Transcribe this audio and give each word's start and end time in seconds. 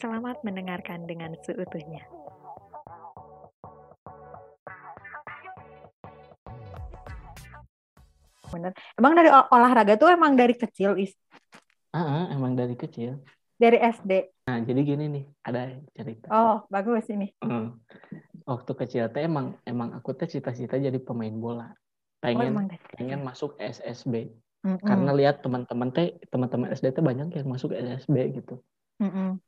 Selamat 0.00 0.36
mendengarkan 0.46 1.04
dengan 1.04 1.36
seutuhnya. 1.44 2.02
Bener. 8.50 8.72
Emang 8.98 9.12
dari 9.14 9.30
ol- 9.30 9.48
olahraga 9.52 9.94
tuh 9.94 10.10
emang 10.10 10.34
dari 10.34 10.58
kecil, 10.58 10.98
Is? 10.98 11.14
Ah, 11.94 12.26
emang 12.34 12.58
dari 12.58 12.74
kecil. 12.74 13.22
Dari 13.60 13.76
SD. 13.78 14.12
Nah, 14.48 14.58
jadi 14.64 14.80
gini 14.82 15.04
nih, 15.06 15.24
ada 15.46 15.76
cerita. 15.94 16.26
Oh, 16.32 16.56
bagus 16.66 17.06
ini. 17.12 17.30
Hmm. 17.44 17.78
Waktu 18.48 18.72
kecil 18.74 19.04
teh 19.12 19.22
emang 19.22 19.54
emang 19.62 19.94
aku 19.94 20.10
teh 20.16 20.26
cita-cita 20.26 20.80
jadi 20.80 20.96
pemain 20.98 21.30
bola. 21.30 21.70
Oh, 21.70 21.76
Pengen 22.24 22.56
kecil. 22.66 22.96
pengen 22.98 23.20
masuk 23.22 23.50
SSB. 23.60 24.32
Mm-mm. 24.60 24.82
Karena 24.82 25.12
lihat 25.16 25.40
teman-teman 25.40 25.88
teh 25.94 26.18
teman-teman 26.28 26.72
SD 26.74 26.90
teh 26.92 27.04
banyak 27.04 27.30
yang 27.32 27.46
masuk 27.48 27.70
SSB 27.72 28.16
gitu. 28.42 28.58
Mm-mm. 28.98 29.38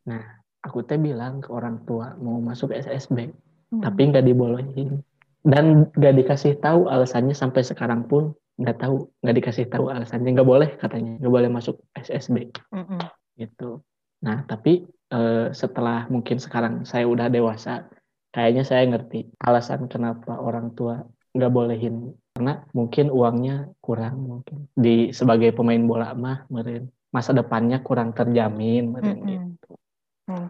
Aku 0.63 0.87
teh 0.87 0.99
bilang 0.99 1.43
ke 1.43 1.51
orang 1.51 1.83
tua 1.83 2.15
mau 2.23 2.39
masuk 2.39 2.71
SSB, 2.71 3.35
Mm. 3.73 3.83
tapi 3.83 4.01
nggak 4.13 4.25
dibolehin. 4.27 5.03
Dan 5.43 5.91
nggak 5.91 6.15
dikasih 6.23 6.63
tahu 6.63 6.87
alasannya 6.87 7.35
sampai 7.35 7.67
sekarang 7.67 8.07
pun 8.07 8.31
nggak 8.63 8.79
tahu, 8.79 9.11
nggak 9.27 9.37
dikasih 9.43 9.67
tahu 9.67 9.91
alasannya 9.91 10.39
nggak 10.39 10.47
boleh 10.47 10.71
katanya, 10.79 11.19
nggak 11.19 11.35
boleh 11.35 11.51
masuk 11.51 11.83
SSB. 11.99 12.53
Mm-mm. 12.71 13.01
gitu. 13.35 13.83
Nah, 14.23 14.47
tapi 14.47 14.87
eh, 15.11 15.47
setelah 15.51 16.07
mungkin 16.07 16.39
sekarang 16.39 16.87
saya 16.87 17.11
udah 17.11 17.27
dewasa, 17.27 17.91
kayaknya 18.31 18.63
saya 18.63 18.87
ngerti 18.87 19.29
alasan 19.43 19.91
kenapa 19.91 20.39
orang 20.39 20.73
tua 20.79 21.03
nggak 21.33 21.53
bolehin 21.53 22.13
karena 22.33 22.65
mungkin 22.77 23.09
uangnya 23.09 23.73
kurang 23.81 24.25
mungkin 24.25 24.69
di 24.73 25.13
sebagai 25.17 25.53
pemain 25.53 25.81
bola 25.81 26.13
mah 26.13 26.45
meren 26.53 26.93
masa 27.13 27.33
depannya 27.33 27.81
kurang 27.85 28.13
terjamin 28.13 28.93
meren 28.93 29.17
Mm-mm. 29.21 29.29
gitu. 29.29 29.73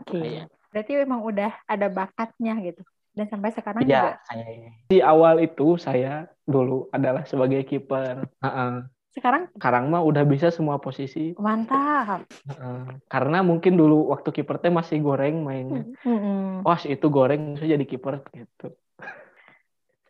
Mungkin. 0.03 0.23
Kayak 0.23 0.47
Berarti 0.73 0.93
memang 0.99 1.21
udah 1.21 1.53
ada 1.69 1.87
bakatnya 1.93 2.55
gitu. 2.65 2.83
Dan 3.13 3.29
sampai 3.29 3.53
sekarang 3.53 3.85
juga. 3.85 4.17
ya 4.17 4.25
kayaknya. 4.25 4.71
Di 4.89 4.99
awal 5.05 5.45
itu 5.45 5.77
saya 5.77 6.27
dulu 6.49 6.89
adalah 6.91 7.29
sebagai 7.29 7.61
kiper. 7.69 8.25
Heeh. 8.41 8.89
Sekarang 9.13 9.53
Sekarang 9.53 9.93
mah 9.93 10.01
udah 10.01 10.25
bisa 10.25 10.49
semua 10.49 10.81
posisi. 10.81 11.37
mantap. 11.37 12.25
Heeh. 12.49 12.83
Karena 13.13 13.45
mungkin 13.45 13.77
dulu 13.77 14.09
waktu 14.17 14.33
kiper 14.33 14.57
teh 14.57 14.73
masih 14.73 15.05
goreng 15.05 15.45
mainnya. 15.45 15.85
Mm-mm. 16.09 16.65
Wah, 16.65 16.81
itu 16.89 17.07
goreng 17.13 17.53
bisa 17.53 17.69
jadi 17.69 17.85
kiper 17.85 18.25
gitu. 18.33 18.73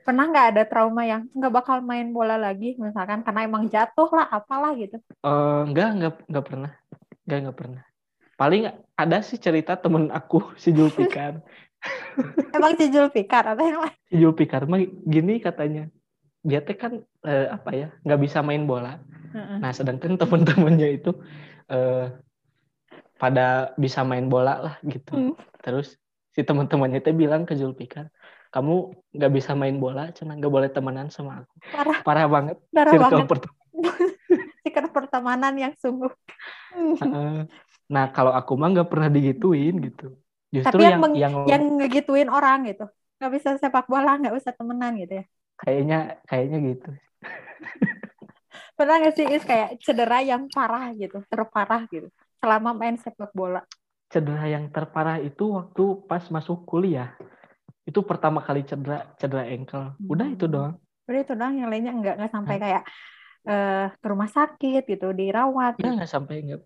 Pernah 0.03 0.31
nggak 0.31 0.47
ada 0.55 0.63
trauma 0.67 1.03
yang 1.07 1.31
nggak 1.31 1.55
bakal 1.55 1.79
main 1.83 2.11
bola 2.11 2.35
lagi, 2.35 2.75
misalkan 2.75 3.23
karena 3.23 3.47
emang 3.47 3.71
jatuh 3.71 4.11
lah, 4.11 4.27
apalah 4.31 4.75
gitu. 4.75 4.99
Eh, 4.99 5.61
enggak, 5.67 5.89
enggak, 5.95 6.13
enggak 6.27 6.45
pernah. 6.47 6.73
Enggak, 7.27 7.39
enggak 7.43 7.59
pernah. 7.59 7.83
Paling 8.37 8.73
ada 8.97 9.19
sih 9.21 9.39
cerita 9.39 9.77
temen 9.77 10.09
aku, 10.11 10.53
si 10.63 10.73
Julpikar. 10.73 11.41
Emang 12.57 12.79
si 12.79 12.87
Julfikar 12.95 13.43
atau 13.43 13.65
yang 13.67 13.83
lain? 13.83 13.97
Si 14.07 14.15
Julpikar 14.19 14.71
mah 14.71 14.79
gini 15.03 15.43
katanya. 15.43 15.91
Dia 16.43 16.59
teh 16.63 16.75
kan, 16.75 17.03
eh, 17.23 17.47
apa 17.51 17.71
ya, 17.75 17.89
nggak 18.03 18.21
bisa 18.23 18.43
main 18.43 18.67
bola. 18.67 18.99
Heeh. 19.35 19.59
Nah, 19.63 19.71
sedangkan 19.71 20.19
temen-temennya 20.19 20.89
itu 20.91 21.11
eh, 21.71 22.11
pada 23.19 23.75
bisa 23.79 24.03
main 24.03 24.27
bola 24.27 24.59
lah 24.59 24.75
gitu. 24.83 25.15
Hmm. 25.15 25.35
Terus 25.63 25.95
si 26.35 26.43
teman-temannya 26.43 26.99
teh 26.99 27.15
bilang 27.15 27.47
ke 27.47 27.55
Julpikar, 27.55 28.11
kamu 28.51 28.95
nggak 29.15 29.33
bisa 29.33 29.55
main 29.55 29.79
bola, 29.79 30.11
cuma 30.11 30.35
nggak 30.35 30.53
boleh 30.53 30.69
temenan 30.71 31.09
sama 31.15 31.47
aku. 31.47 31.55
Parah, 31.71 31.99
Parah 32.03 32.27
banget. 32.27 32.57
darah 32.75 32.93
Circle 32.95 33.11
banget. 33.11 33.31
pertama. 33.31 33.59
Sikap 34.67 34.91
pertemanan 34.97 35.55
yang 35.55 35.75
sungguh. 35.79 36.11
Nah, 37.95 38.05
kalau 38.17 38.33
aku 38.39 38.53
mah 38.61 38.69
nggak 38.73 38.89
pernah 38.93 39.09
digituin 39.17 39.75
gitu. 39.87 40.05
Justru 40.57 40.79
Tapi 40.79 40.83
yang 40.87 40.95
yang 40.95 41.03
meng- 41.03 41.23
yang 41.23 41.35
yang 41.51 41.63
ngegituin 41.79 42.29
orang 42.37 42.59
gitu. 42.71 42.83
Nggak 43.19 43.31
bisa 43.37 43.49
sepak 43.63 43.85
bola, 43.93 44.11
nggak 44.21 44.35
usah 44.39 44.53
temenan 44.59 44.93
gitu 45.03 45.13
ya. 45.21 45.25
kayaknya 45.61 45.97
kayaknya 46.29 46.59
gitu. 46.69 46.89
Pernah 48.77 48.95
nggak 49.01 49.15
sih 49.17 49.27
Is 49.37 49.45
kayak 49.51 49.71
cedera 49.85 50.19
yang 50.31 50.43
parah 50.55 50.85
gitu, 51.01 51.17
terparah 51.33 51.83
gitu, 51.93 52.09
selama 52.41 52.71
main 52.81 52.97
sepak 53.01 53.31
bola? 53.39 53.61
Cedera 54.13 54.47
yang 54.55 54.65
terparah 54.77 55.19
itu 55.29 55.45
waktu 55.59 55.85
pas 56.09 56.25
masuk 56.35 56.59
kuliah. 56.71 57.09
Itu 57.91 58.01
pertama 58.11 58.41
kali 58.49 58.63
cedera 58.71 58.99
cedera 59.21 59.45
ankle. 59.55 59.87
Udah 60.13 60.29
itu 60.37 60.47
Hmm. 60.47 60.55
doang. 60.55 60.75
Udah 61.09 61.21
itu 61.25 61.33
doang, 61.39 61.55
yang 61.61 61.69
lainnya 61.73 61.93
nggak 61.99 62.15
nggak 62.19 62.31
sampai 62.37 62.57
kayak 62.63 62.83
eh 63.43 63.87
ke 63.91 64.07
rumah 64.07 64.31
sakit 64.31 64.87
gitu, 64.87 65.11
dirawat. 65.11 65.75
Gitu. 65.79 65.91
nggak 65.91 66.11
sampai 66.11 66.47
nggak 66.47 66.63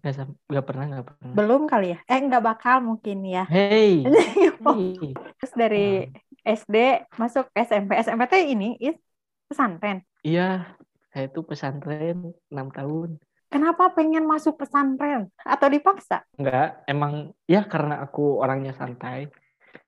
nggak 0.48 0.66
pernah 0.66 0.84
nggak 0.92 1.06
pernah. 1.08 1.32
Belum 1.32 1.62
kali 1.64 1.96
ya? 1.96 1.98
Eh 2.04 2.20
nggak 2.20 2.44
bakal 2.44 2.76
mungkin 2.84 3.24
ya. 3.24 3.44
Hey, 3.48 4.04
hey. 4.04 4.92
Terus 5.40 5.52
dari 5.56 6.04
SD 6.44 6.76
masuk 7.16 7.48
SMP, 7.56 7.96
SMP 7.98 8.22
teh 8.28 8.44
ini 8.52 8.76
Is 8.76 9.00
pesantren. 9.48 10.04
Iya, 10.26 10.74
saya 11.14 11.26
tuh 11.32 11.46
pesantren 11.46 12.34
6 12.50 12.68
tahun. 12.76 13.10
Kenapa 13.46 13.94
pengen 13.94 14.26
masuk 14.26 14.58
pesantren? 14.58 15.30
Atau 15.40 15.70
dipaksa? 15.70 16.26
Enggak, 16.34 16.82
emang 16.90 17.32
ya 17.46 17.62
karena 17.64 18.02
aku 18.02 18.42
orangnya 18.42 18.74
santai. 18.74 19.30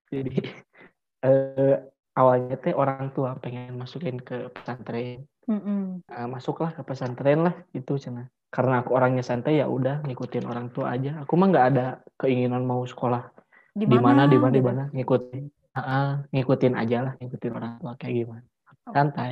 Jadi 0.09 0.41
eh, 1.27 1.77
awalnya 2.15 2.57
teh 2.59 2.73
orang 2.73 3.11
tua 3.13 3.35
pengen 3.37 3.77
masukin 3.77 4.23
ke 4.23 4.49
pesantren. 4.55 5.27
Mm-mm. 5.49 6.05
Eh, 6.13 6.29
masuklah 6.29 6.77
ke 6.77 6.85
pesantren 6.85 7.41
lah 7.49 7.55
itu 7.73 7.97
cina. 7.97 8.29
Karena 8.53 8.85
aku 8.85 8.93
orangnya 8.97 9.25
santai 9.25 9.61
ya 9.61 9.67
udah 9.69 10.05
ngikutin 10.05 10.45
orang 10.45 10.69
tua 10.73 10.93
aja. 10.93 11.25
Aku 11.25 11.37
mah 11.41 11.49
nggak 11.49 11.67
ada 11.73 11.87
keinginan 12.21 12.65
mau 12.65 12.85
sekolah 12.85 13.33
Di 13.73 13.85
mana 13.89 14.29
di 14.29 14.37
mana 14.37 14.53
di 14.53 14.61
gitu? 14.61 14.69
mana 14.69 14.85
ngikutin. 14.93 15.45
Ah, 15.73 15.81
ah, 15.81 16.09
ngikutin 16.33 16.75
aja 16.75 16.99
lah, 17.07 17.13
ngikutin 17.21 17.53
orang 17.55 17.73
tua 17.81 17.93
kayak 17.97 18.15
gimana. 18.25 18.45
Santai. 18.89 19.31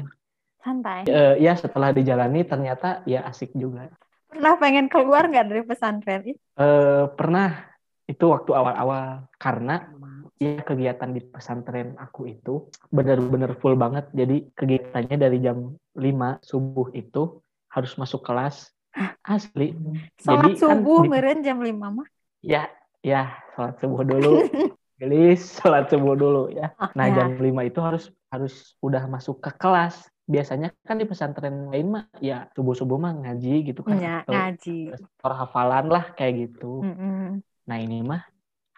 Santai. 0.63 1.01
Eh, 1.09 1.35
ya 1.43 1.53
setelah 1.57 1.91
dijalani 1.93 2.45
ternyata 2.45 3.03
ya 3.09 3.25
asik 3.27 3.53
juga. 3.57 3.89
Pernah 4.31 4.55
pengen 4.61 4.87
keluar 4.93 5.27
nggak 5.27 5.47
dari 5.49 5.63
pesantren? 5.65 6.23
Eh, 6.27 7.05
pernah 7.17 7.77
itu 8.07 8.25
waktu 8.31 8.51
awal-awal 8.55 9.27
karena 9.37 9.91
ya 10.37 10.61
kegiatan 10.61 11.11
di 11.11 11.21
pesantren 11.25 11.97
aku 11.97 12.29
itu 12.29 12.69
benar-benar 12.93 13.57
full 13.59 13.75
banget. 13.75 14.09
Jadi 14.13 14.53
kegiatannya 14.53 15.17
dari 15.17 15.39
jam 15.41 15.73
5 15.97 16.37
subuh 16.45 16.93
itu 16.93 17.41
harus 17.73 17.93
masuk 17.97 18.25
kelas 18.25 18.73
asli. 19.23 19.77
Sholat 20.21 20.53
Jadi 20.53 20.53
kan 20.57 20.61
subuh 20.61 21.01
di- 21.05 21.11
meren 21.13 21.39
jam 21.45 21.61
5 21.61 21.89
mah. 21.93 22.09
Ya, 22.41 22.69
ya 23.01 23.33
sholat 23.57 23.77
subuh 23.81 24.03
dulu. 24.05 24.33
Gelis, 24.97 25.61
sholat 25.61 25.93
subuh 25.93 26.17
dulu 26.17 26.49
ya. 26.49 26.73
Nah, 26.97 27.13
Ya. 27.13 27.21
jam 27.21 27.37
5 27.37 27.61
itu 27.69 27.77
harus 27.85 28.09
harus 28.33 28.73
udah 28.81 29.05
masuk 29.05 29.45
ke 29.45 29.53
kelas. 29.61 30.09
Biasanya 30.25 30.73
kan 30.89 30.97
di 30.97 31.05
pesantren 31.05 31.69
lain 31.69 31.93
mah 31.93 32.09
ya 32.19 32.49
subuh-subuh 32.57 32.97
mah 32.97 33.13
ngaji 33.13 33.71
gitu 33.73 33.85
kan. 33.85 34.01
Ya, 34.01 34.25
Atau 34.25 34.33
ngaji. 34.33 34.97
Tor 35.21 35.33
hafalan 35.37 35.93
lah 35.93 36.17
kayak 36.17 36.49
gitu. 36.49 36.81
Mm-mm. 36.81 37.45
Nah 37.69 37.77
ini 37.77 38.01
mah 38.01 38.25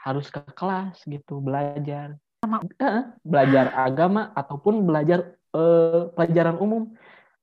harus 0.04 0.30
ke 0.30 0.40
kelas 0.54 1.02
gitu 1.06 1.42
belajar, 1.42 2.14
Eh, 2.78 3.02
belajar 3.26 3.74
agama 3.74 4.30
ataupun 4.32 4.86
belajar 4.86 5.34
eh, 5.52 6.02
pelajaran 6.14 6.56
umum. 6.62 6.94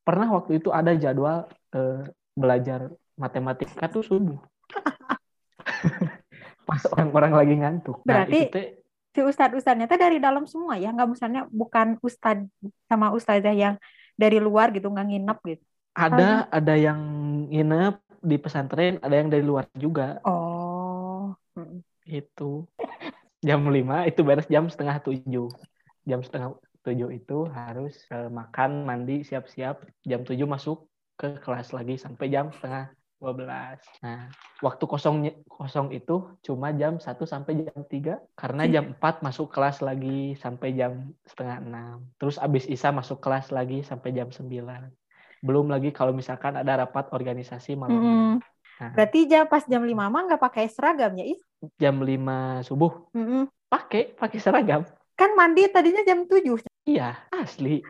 Pernah 0.07 0.31
waktu 0.31 0.63
itu 0.63 0.71
ada 0.71 0.95
jadwal 0.95 1.51
eh, 1.75 2.07
belajar 2.31 2.89
matematika 3.19 3.91
tuh 3.91 4.03
subuh. 4.07 4.39
Pas 6.67 6.81
orang-orang 6.95 7.31
lagi 7.35 7.55
ngantuk. 7.59 8.01
Nah, 8.07 8.23
Berarti- 8.23 8.47
itu 8.47 8.53
teh 8.55 8.67
Si 9.15 9.23
ustadz-ustadznya 9.23 9.87
teh 9.87 9.95
dari 9.95 10.19
dalam 10.19 10.43
semua 10.43 10.75
ya, 10.75 10.91
nggak 10.91 11.07
misalnya 11.07 11.47
bukan 11.47 11.95
ustadz 12.03 12.51
sama 12.91 13.15
ustazah 13.15 13.55
yang 13.55 13.79
dari 14.19 14.43
luar 14.43 14.75
gitu 14.75 14.91
nggak 14.91 15.07
nginep 15.07 15.39
gitu. 15.55 15.63
ada 15.95 16.51
ada 16.51 16.75
yang 16.75 16.99
nginep 17.47 17.95
di 18.19 18.35
pesantren, 18.35 18.99
ada 18.99 19.15
yang 19.15 19.31
dari 19.31 19.39
luar 19.39 19.71
juga. 19.71 20.19
Oh. 20.27 21.31
Mm. 22.05 22.21
Itu 22.21 22.69
jam 23.41 23.61
5 23.65 24.09
itu 24.09 24.21
beres 24.21 24.47
jam 24.49 24.69
setengah 24.69 25.01
tujuh. 25.01 25.49
Jam 26.05 26.21
setengah 26.21 26.57
tujuh 26.85 27.09
itu 27.17 27.37
harus 27.49 27.93
eh, 28.13 28.29
makan, 28.29 28.85
mandi, 28.85 29.25
siap-siap. 29.25 29.81
Jam 30.05 30.21
7 30.21 30.37
masuk 30.45 30.85
ke 31.17 31.41
kelas 31.41 31.73
lagi 31.73 31.95
sampai 31.97 32.29
jam 32.29 32.53
setengah 32.53 32.93
12. 33.23 33.79
Nah, 34.03 34.27
waktu 34.59 34.83
kosongnya 34.85 35.31
kosong 35.47 35.95
itu 35.95 36.35
cuma 36.43 36.75
jam 36.75 36.99
1 36.99 37.23
sampai 37.25 37.63
jam 37.63 37.79
3 37.87 38.19
karena 38.35 38.63
jam 38.67 38.85
4 38.99 39.23
masuk 39.23 39.49
kelas 39.49 39.79
lagi 39.79 40.35
sampai 40.37 40.75
jam 40.75 41.15
setengah 41.23 41.57
6. 41.63 42.19
Terus 42.19 42.35
abis 42.37 42.67
Isa 42.67 42.91
masuk 42.91 43.23
kelas 43.23 43.49
lagi 43.55 43.81
sampai 43.81 44.11
jam 44.11 44.29
9. 44.29 44.91
Belum 45.39 45.65
lagi 45.71 45.95
kalau 45.95 46.11
misalkan 46.11 46.59
ada 46.59 46.85
rapat 46.85 47.09
organisasi 47.15 47.79
malam. 47.79 47.97
Mm-mm. 47.97 48.31
Nah, 48.75 48.91
Berarti 48.91 49.19
jam 49.31 49.47
pas 49.47 49.63
jam 49.63 49.79
5 49.79 49.95
mah 49.95 50.21
nggak 50.27 50.41
pakai 50.41 50.67
seragam 50.67 51.15
ya, 51.15 51.23
Is? 51.23 51.39
Jam 51.79 51.97
5 52.01 52.65
subuh 52.65 52.91
Mm-mm. 53.15 53.49
pakai 53.71 54.13
pakai 54.15 54.39
seragam. 54.39 54.81
Kan 55.15 55.31
mandi 55.33 55.65
tadinya 55.71 56.03
jam 56.03 56.27
7. 56.27 56.59
Iya, 56.85 57.15
asli. 57.31 57.81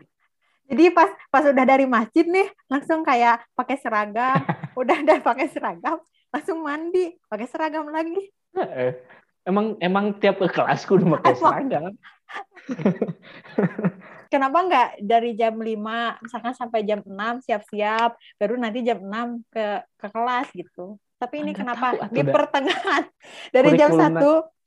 Jadi 0.66 0.84
pas 0.90 1.10
pas 1.30 1.46
udah 1.46 1.64
dari 1.66 1.86
masjid 1.86 2.26
nih, 2.26 2.50
langsung 2.66 3.06
kayak 3.06 3.42
pakai 3.54 3.76
seragam, 3.78 4.42
udah 4.80 4.96
udah 5.06 5.18
pakai 5.22 5.46
seragam, 5.50 6.02
langsung 6.34 6.58
mandi, 6.62 7.14
pakai 7.30 7.46
seragam 7.46 7.86
lagi. 7.90 8.30
Heeh. 8.56 8.94
emang 9.46 9.78
emang 9.78 10.10
tiap 10.18 10.42
ke 10.42 10.50
kelas 10.50 10.82
kudu 10.90 11.06
pakai 11.06 11.38
seragam. 11.38 11.94
Kenapa 14.32 14.58
nggak 14.58 14.88
dari 15.06 15.38
jam 15.38 15.54
5 15.54 16.18
misalkan 16.18 16.50
sampai 16.50 16.82
jam 16.82 16.98
6 16.98 17.46
siap-siap, 17.46 18.18
baru 18.42 18.58
nanti 18.58 18.82
jam 18.82 18.98
6 18.98 19.46
ke 19.54 19.86
ke 19.86 20.06
kelas 20.10 20.50
gitu. 20.50 20.98
Tapi 21.16 21.34
ini 21.40 21.52
kenapa 21.52 21.96
di 22.08 22.22
pertengahan 22.22 23.04
dari 23.54 23.72
jam. 23.74 23.90
1 23.92 24.20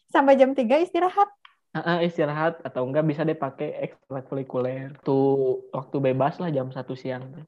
sampai 0.09 0.33
jam 0.33 0.51
3 0.51 0.65
istirahat. 0.81 1.29
Heeh, 1.69 2.09
istirahat 2.09 2.65
atau 2.65 2.81
enggak 2.81 3.05
bisa 3.05 3.21
deh 3.21 3.37
pakai 3.37 3.77
ekstrakurikuler. 3.85 4.97
Tuh 5.05 5.69
waktu 5.69 5.97
bebas 6.01 6.41
lah 6.41 6.49
jam 6.49 6.73
satu 6.73 6.97
siang. 6.97 7.45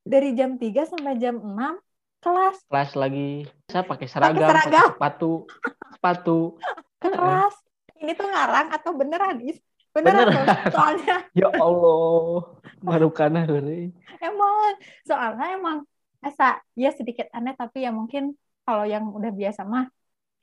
Dari 0.00 0.30
jam 0.32 0.54
3 0.54 0.86
sampai 0.86 1.18
jam 1.18 1.42
6 1.42 1.82
kelas 2.20 2.56
Kelas 2.64 2.90
lagi 2.94 3.44
bisa 3.66 3.82
pakai 3.82 4.06
seragam, 4.06 4.46
pakai 4.46 4.62
seragam. 4.62 4.88
sepatu, 4.94 5.32
sepatu. 5.90 6.38
Heeh. 7.02 7.10
kelas. 7.18 7.54
Ini 7.94 8.12
tuh 8.14 8.26
ngarang 8.26 8.68
atau 8.70 8.90
beneran, 8.94 9.36
Is? 9.42 9.58
Beneran, 9.90 10.30
Beneran. 10.30 10.46
tuh. 10.46 10.46
Soalnya 10.74 11.16
Ya 11.32 11.48
Allah, 11.50 12.34
marukana 12.78 13.42
heureuy. 13.42 13.90
emang 14.18 14.54
soalnya 15.02 15.46
emang 15.52 15.78
asa 16.18 16.62
ya 16.72 16.88
sedikit 16.88 17.28
aneh 17.30 17.52
tapi 17.52 17.84
ya 17.84 17.92
mungkin 17.92 18.32
kalau 18.66 18.84
yang 18.88 19.04
udah 19.12 19.32
biasa 19.40 19.60
mah 19.64 19.84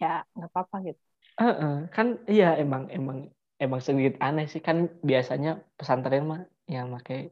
ya 0.01 0.25
nggak 0.33 0.49
apa-apa 0.49 0.75
gitu. 0.87 1.01
Heeh, 1.41 1.73
kan 1.95 2.07
iya 2.29 2.53
emang 2.63 2.83
emang 2.93 3.17
emang 3.61 3.79
sedikit 3.81 4.17
aneh 4.25 4.45
sih 4.49 4.61
kan 4.67 4.77
biasanya 5.09 5.49
pesantren 5.77 6.23
mah 6.31 6.41
yang 6.69 6.87
pakai 6.95 7.29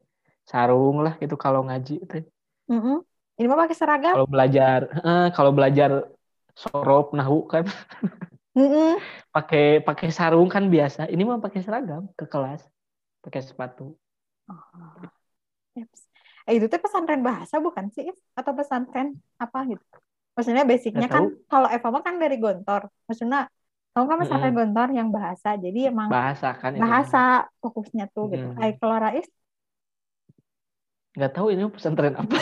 sarung 0.50 1.02
lah 1.06 1.14
gitu 1.22 1.36
kalau 1.38 1.62
ngaji 1.68 1.94
teh. 2.10 2.24
Mm-mm. 2.70 3.06
Ini 3.40 3.46
mah 3.50 3.60
pakai 3.66 3.78
seragam. 3.78 4.14
Kalau 4.18 4.28
belajar, 4.28 4.80
heeh, 4.98 5.26
kalau 5.32 5.52
belajar 5.56 5.90
sorop 6.58 7.16
nahu 7.16 7.48
kan 7.48 7.64
pakai 9.36 9.80
pakai 9.86 10.10
sarung 10.12 10.50
kan 10.52 10.68
biasa. 10.68 11.08
Ini 11.08 11.22
mah 11.24 11.40
pakai 11.40 11.62
seragam 11.64 12.10
ke 12.20 12.26
kelas, 12.28 12.62
pakai 13.24 13.42
sepatu. 13.46 13.96
Oh. 14.50 15.10
Eh, 16.50 16.58
itu 16.58 16.66
tuh 16.66 16.82
pesantren 16.82 17.22
bahasa 17.22 17.62
bukan 17.62 17.86
sih? 17.94 18.10
Atau 18.34 18.52
pesantren 18.58 19.16
apa 19.38 19.60
gitu? 19.70 19.86
Maksudnya 20.38 20.64
basicnya 20.64 21.08
Nggak 21.08 21.14
kan 21.14 21.26
kalau 21.52 21.68
Eva 21.68 21.88
mah 21.92 22.04
kan 22.04 22.16
dari 22.18 22.38
Gontor. 22.40 22.82
Maksudnya 23.10 23.50
kamu 23.94 24.06
kan 24.06 24.18
pesantren 24.24 24.56
Gontor 24.56 24.90
yang 24.96 25.10
bahasa. 25.10 25.50
Jadi 25.60 25.80
emang 25.90 26.08
Bahasa 26.08 26.56
kan 26.56 26.72
itu. 26.78 26.82
bahasa 26.82 27.24
fokusnya 27.60 28.06
tuh 28.14 28.32
gitu. 28.32 28.48
Hmm. 28.54 28.62
Ay, 28.62 28.78
kalau 28.78 28.98
Rais 29.02 29.28
Nggak 31.18 31.32
tahu 31.36 31.52
ini 31.52 31.68
pesantren 31.68 32.16
apa. 32.16 32.32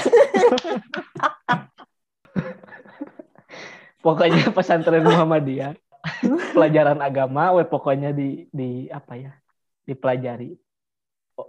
pokoknya 4.05 4.53
pesantren 4.53 5.01
Muhammadiyah. 5.01 5.73
Pelajaran 6.55 7.01
agama, 7.03 7.51
we 7.57 7.67
pokoknya 7.67 8.15
di 8.15 8.47
di 8.53 8.87
apa 8.87 9.17
ya? 9.17 9.31
Dipelajari. 9.87 10.55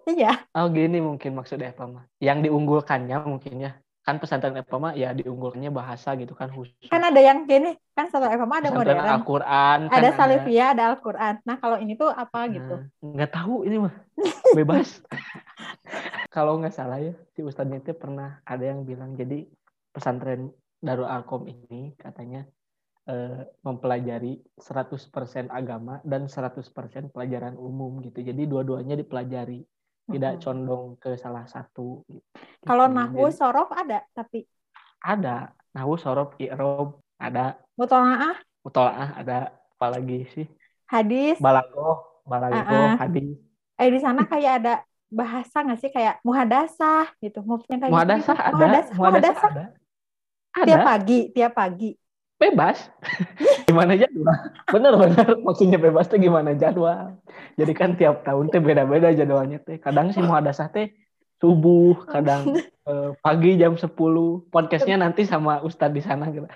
iya. 0.08 0.46
Oh 0.56 0.68
gini 0.72 0.98
mungkin 1.04 1.36
maksudnya 1.36 1.74
apa 1.74 1.84
mah? 1.84 2.04
Yang 2.22 2.48
diunggulkannya 2.48 3.16
mungkin 3.28 3.54
ya. 3.66 3.72
Kan 4.08 4.16
pesantren 4.16 4.56
apa 4.56 4.76
mah 4.80 4.96
ya 4.96 5.12
diunggulkannya 5.12 5.68
bahasa 5.68 6.16
gitu 6.16 6.32
kan 6.32 6.48
khusus. 6.48 6.88
Kan 6.88 7.04
ada 7.04 7.20
yang 7.20 7.44
gini, 7.44 7.76
kan 7.92 8.08
satu 8.08 8.24
Eva 8.24 8.48
mah 8.48 8.64
ada 8.64 8.72
pesantren 8.72 8.96
modern. 8.96 9.12
Al-Qur'an 9.20 9.78
kan 9.92 10.00
ada 10.00 10.08
Salafiyah, 10.16 10.68
ada 10.72 10.82
Al-Quran. 10.96 11.34
Nah, 11.44 11.56
kalau 11.60 11.76
ini 11.76 11.92
tuh 11.92 12.08
apa 12.08 12.48
gitu? 12.48 12.88
Nah, 12.88 12.88
nggak 13.04 13.30
tahu 13.36 13.68
ini 13.68 13.76
mah 13.84 13.92
bebas. 14.56 15.04
Kalau 16.32 16.56
nggak 16.56 16.72
salah 16.72 17.04
ya 17.04 17.12
si 17.36 17.44
Ustadznya 17.44 17.84
itu 17.84 17.92
pernah 17.92 18.40
ada 18.48 18.64
yang 18.64 18.88
bilang 18.88 19.12
jadi 19.12 19.44
pesantren 19.92 20.56
Darul 20.80 21.04
Alkom 21.04 21.44
ini 21.44 21.92
katanya 22.00 22.48
eh, 23.12 23.44
mempelajari 23.60 24.40
100% 24.56 25.52
agama 25.52 26.00
dan 26.00 26.32
100% 26.32 27.12
pelajaran 27.12 27.60
umum 27.60 28.00
gitu. 28.00 28.24
Jadi 28.24 28.48
dua-duanya 28.48 28.96
dipelajari, 28.96 29.60
tidak 30.08 30.40
condong 30.40 30.96
ke 30.96 31.20
salah 31.20 31.44
satu. 31.44 32.08
gitu. 32.08 32.24
Kalau 32.68 32.84
Jadi 32.84 32.96
nahwu 33.00 33.26
sorof 33.32 33.68
ada, 33.72 34.04
tapi? 34.12 34.44
Ada. 35.00 35.56
Nahwu 35.72 35.96
sorof 35.96 36.36
i'rob 36.36 37.00
ada. 37.16 37.56
Mutolaah, 37.74 38.36
mutolaah 38.60 39.10
ada. 39.16 39.38
Apalagi 39.78 40.28
sih? 40.34 40.46
Hadis, 40.84 41.38
balagoh 41.38 42.02
balagoh 42.26 42.60
Ah, 42.60 42.92
ah. 42.92 42.92
hadis. 43.00 43.38
Eh 43.78 43.88
di 43.88 44.00
sana 44.02 44.26
kayak 44.26 44.52
ada 44.60 44.74
bahasa 45.08 45.64
nggak 45.64 45.78
sih? 45.80 45.88
Kayak 45.88 46.20
muhadasah 46.20 47.08
gitu, 47.22 47.40
maksudnya 47.40 47.78
kayak 47.80 47.92
muhadasah 47.94 48.36
gitu. 48.36 48.44
ada. 48.44 48.56
Muhadasah, 48.58 48.94
muhadasah 48.98 49.50
muhadasah. 49.50 49.50
ada. 50.52 50.66
Tiap 50.66 50.80
pagi, 50.84 51.18
tiap 51.32 51.52
pagi. 51.54 51.90
bebas. 52.38 52.78
Gimana 53.66 53.98
jadwal? 53.98 54.30
Bener 54.70 54.92
bener. 54.94 55.28
Maksudnya 55.42 55.78
bebas 55.78 56.06
tuh 56.06 56.22
gimana 56.22 56.54
jadwal? 56.54 57.18
Jadi 57.58 57.72
kan 57.74 57.98
tiap 57.98 58.22
tahun 58.22 58.46
teh 58.50 58.62
beda 58.62 58.86
beda 58.86 59.10
jadwalnya 59.10 59.58
teh 59.58 59.82
kadang 59.82 60.14
sih 60.14 60.22
muhadasah 60.22 60.70
teh 60.70 60.86
subuh 61.38 62.02
kadang 62.04 62.54
eh, 62.84 63.10
pagi 63.18 63.54
jam 63.54 63.74
10 63.74 63.94
podcastnya 64.48 64.98
nanti 64.98 65.22
sama 65.22 65.62
ustadz 65.62 65.94
di 65.94 66.02
sana 66.02 66.28
gitu 66.28 66.46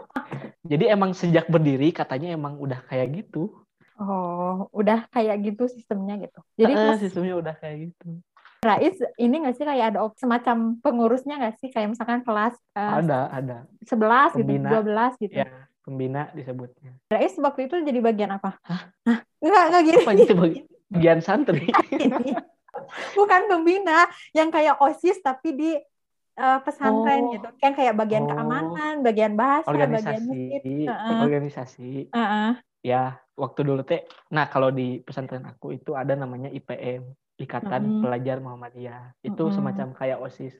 jadi 0.70 0.92
emang 0.92 1.12
sejak 1.12 1.46
berdiri 1.46 1.90
katanya 1.90 2.32
emang 2.32 2.56
udah 2.56 2.80
kayak 2.84 3.12
gitu 3.14 3.52
Oh, 3.94 4.66
udah 4.74 5.06
kayak 5.06 5.38
gitu 5.46 5.70
sistemnya 5.70 6.18
gitu. 6.18 6.42
Jadi 6.58 6.74
Eh, 6.74 6.82
Mas 6.82 6.98
sistemnya 6.98 7.38
udah 7.38 7.54
kayak 7.54 7.94
gitu 7.94 8.18
Rais 8.58 8.98
ini 9.14 9.34
nggak 9.38 9.54
sih 9.54 9.62
kayak 9.62 9.94
ada 9.94 10.10
semacam 10.16 10.82
pengurusnya 10.82 11.38
nggak 11.38 11.62
sih 11.62 11.70
kayak 11.70 11.94
misalkan 11.94 12.26
kelas 12.26 12.58
eh, 12.74 12.92
ada 12.98 13.30
ada 13.30 13.56
11 13.86 14.34
gitu, 14.34 14.42
Pembina. 14.42 14.68
12 15.14 15.22
gitu. 15.22 15.36
ya 15.36 15.46
pembina 15.84 16.26
disebutnya 16.32 16.96
Rais 17.06 17.38
waktu 17.38 17.70
itu 17.70 17.76
jadi 17.86 18.00
bagian 18.00 18.34
apa? 18.34 18.58
Hah? 18.66 18.82
Enggak, 19.38 19.62
enggak 19.68 19.82
gini. 19.84 19.96
apa 20.00 20.12
itu 20.16 20.34
bagi- 20.34 20.64
bagian 20.90 21.20
santri. 21.20 21.66
Bukan 23.18 23.40
pembina 23.50 24.06
yang 24.36 24.48
kayak 24.54 24.78
OSIS 24.80 25.18
tapi 25.24 25.48
di 25.54 25.70
eh, 26.34 26.58
pesantren 26.66 27.22
Oh. 27.24 27.32
gitu. 27.34 27.48
Yang 27.62 27.74
kayak 27.78 27.94
bagian 27.94 28.24
Oh. 28.26 28.30
keamanan, 28.34 28.94
bagian 29.06 29.34
bahasa, 29.38 29.70
bagian 29.70 29.90
organisasi 29.94 30.26
masjid. 30.26 30.60
Heeh. 30.90 31.18
organisasi 31.22 31.90
Heeh. 32.10 32.50
ya 32.84 33.02
waktu 33.38 33.60
dulu 33.64 33.80
teh 33.86 34.04
nah 34.28 34.44
kalau 34.50 34.68
di 34.68 35.00
pesantren 35.00 35.46
aku 35.48 35.72
itu 35.72 35.96
ada 35.96 36.12
namanya 36.14 36.52
IPM 36.52 37.02
Ikatan 37.40 37.82
Mm-mm. 37.82 38.02
Pelajar 38.04 38.36
Muhammadiyah 38.44 39.14
itu 39.24 39.40
Mm-mm. 39.40 39.56
semacam 39.56 39.88
kayak 39.96 40.18
OSIS 40.20 40.54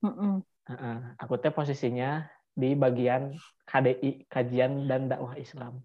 Heeh. 0.00 0.34
Heeh. 0.66 0.96
aku 1.20 1.34
teh 1.42 1.52
posisinya 1.52 2.24
di 2.56 2.72
bagian 2.72 3.36
KDI 3.68 4.24
Kajian 4.30 4.88
dan 4.88 5.10
Dakwah 5.10 5.36
Islam 5.36 5.84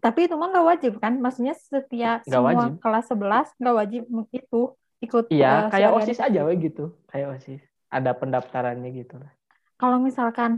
Tapi 0.00 0.26
itu 0.26 0.34
mah 0.34 0.48
nggak 0.48 0.66
wajib 0.66 0.92
kan? 0.96 1.20
Maksudnya 1.20 1.52
setiap 1.52 2.24
Nggak 2.24 2.40
semua 2.40 2.48
wajib. 2.56 2.72
kelas 2.80 3.04
11 3.12 3.46
nggak 3.60 3.76
wajib 3.76 4.02
itu 4.32 4.60
ikut 5.04 5.24
iya 5.34 5.48
eh, 5.52 5.60
kayak. 5.72 5.90
OSIS 5.96 6.18
aja 6.26 6.40
we 6.46 6.52
gitu 6.66 6.82
kayak 7.10 7.26
OSIS 7.34 7.62
ada 7.96 8.10
pendaftarannya 8.20 8.88
gitu 9.00 9.14
lah 9.22 9.30
Kalau 9.80 9.98
misalkan 10.08 10.50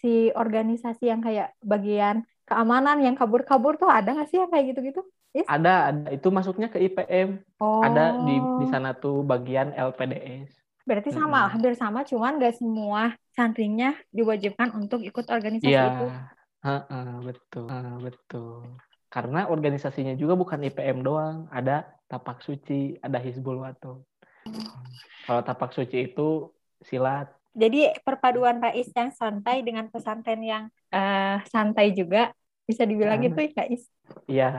si 0.00 0.08
organisasi 0.42 1.02
yang 1.12 1.20
kayak 1.26 1.46
bagian 1.72 2.16
keamanan 2.48 2.96
yang 3.06 3.14
kabur-kabur 3.20 3.72
tuh 3.80 3.88
ada 3.96 4.08
nggak 4.14 4.28
sih 4.30 4.38
yang 4.42 4.50
kayak 4.52 4.66
gitu-gitu? 4.70 5.00
Is? 5.38 5.48
ada 5.54 5.72
ada 5.90 6.08
itu 6.16 6.28
masuknya 6.36 6.68
ke 6.72 6.78
IPM 6.86 7.30
Oh. 7.60 7.86
ada 7.86 8.18
di 8.26 8.34
di 8.60 8.66
sana 8.72 8.88
tuh 9.02 9.16
bagian 9.30 9.68
LPDS 9.74 10.50
Berarti 10.88 11.10
sama, 11.18 11.40
Mm-mm. 11.40 11.52
hampir 11.52 11.72
sama, 11.82 12.00
cuman 12.10 12.32
nggak 12.38 12.54
semua 12.60 13.02
santrinya 13.36 13.88
diwajibkan 14.16 14.68
untuk 14.80 15.00
ikut 15.08 15.26
organisasi 15.36 15.66
Iya, 15.66 15.80
itu. 15.94 16.06
Heeh, 16.64 17.06
betul, 17.26 17.66
Heeh, 17.68 17.94
betul. 18.04 18.62
Karena 19.16 19.48
organisasinya 19.48 20.12
juga 20.12 20.36
bukan 20.36 20.60
IPM 20.60 21.00
doang, 21.00 21.48
ada 21.48 21.88
Tapak 22.04 22.44
Suci, 22.44 23.00
ada 23.00 23.16
Hizbul 23.16 23.64
Wato. 23.64 24.04
Kalau 25.24 25.40
Tapak 25.40 25.72
Suci 25.72 26.12
itu 26.12 26.52
silat, 26.84 27.32
Jadi 27.56 27.88
perpaduan 28.04 28.60
Rais 28.60 28.92
yang 28.92 29.08
santai 29.16 29.64
dengan 29.64 29.88
pesantren 29.88 30.44
yang 30.44 30.68
eh, 30.92 31.40
santai 31.48 31.96
juga 31.96 32.28
bisa 32.68 32.84
dibilang 32.84 33.16
Ah. 33.16 33.24
gitu 33.24 33.40
ya 33.56 33.64
Is. 33.72 33.88
ya 34.28 34.50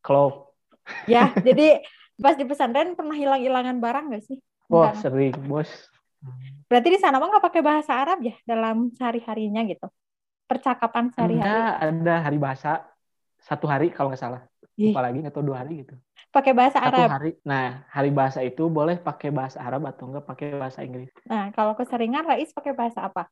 klop. 0.00 0.56
Ya, 1.04 1.28
jadi 1.46 1.84
pas 2.16 2.32
di 2.32 2.48
pesantren 2.48 2.96
pernah 2.96 3.12
hilang-hilangan 3.12 3.76
barang 3.76 4.04
nggak 4.08 4.24
sih? 4.24 4.40
Wah 4.72 4.96
Enggak. 4.96 5.04
sering 5.04 5.36
bos. 5.44 5.68
Berarti 6.72 6.88
di 6.88 6.96
sana 6.96 7.20
mah 7.20 7.28
nggak 7.28 7.44
pakai 7.44 7.60
bahasa 7.60 7.92
Arab 7.92 8.24
ya 8.24 8.32
dalam 8.48 8.88
sehari-harinya 8.96 9.60
gitu. 9.68 9.92
Percakapan 10.48 11.12
sehari-hari. 11.12 11.44
Enggak, 11.52 11.72
ada 11.84 12.14
hari 12.24 12.38
bahasa 12.40 12.70
satu 13.46 13.70
hari 13.70 13.94
kalau 13.94 14.10
nggak 14.10 14.18
salah. 14.20 14.42
Lupa 14.76 15.00
lagi 15.00 15.24
atau 15.24 15.40
dua 15.40 15.62
hari 15.64 15.86
gitu. 15.86 15.94
Pakai 16.28 16.52
bahasa 16.52 16.82
Satu 16.82 17.00
Arab. 17.00 17.08
hari. 17.08 17.32
Nah, 17.48 17.86
hari 17.88 18.12
bahasa 18.12 18.44
itu 18.44 18.68
boleh 18.68 19.00
pakai 19.00 19.32
bahasa 19.32 19.62
Arab 19.62 19.88
atau 19.88 20.04
enggak 20.04 20.26
pakai 20.28 20.52
bahasa 20.52 20.84
Inggris. 20.84 21.08
Nah, 21.24 21.48
kalau 21.56 21.72
keseringan 21.72 22.28
Rais 22.28 22.52
pakai 22.52 22.76
bahasa 22.76 23.08
apa? 23.08 23.24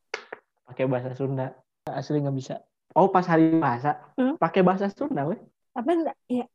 Pakai 0.64 0.88
bahasa 0.88 1.12
Sunda. 1.12 1.52
Asli 1.84 2.24
nggak 2.24 2.32
bisa. 2.32 2.64
Oh, 2.96 3.12
pas 3.12 3.26
hari 3.28 3.60
bahasa, 3.60 4.00
Hmm. 4.16 4.40
pakai 4.40 4.64
bahasa 4.64 4.88
Sunda, 4.88 5.28
weh. 5.28 5.36
Apa 5.76 5.90
enggak? 5.92 6.16
Ya, 6.32 6.48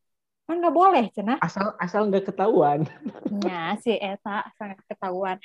kan 0.50 0.58
nggak 0.58 0.74
boleh, 0.74 1.06
cenah. 1.14 1.38
Asal 1.38 1.78
asal 1.78 2.10
nggak 2.10 2.26
ketahuan. 2.34 2.90
Ya, 3.46 3.78
si 3.78 3.94
Eta 3.94 4.50
sangat 4.58 4.82
ketahuan. 4.90 5.38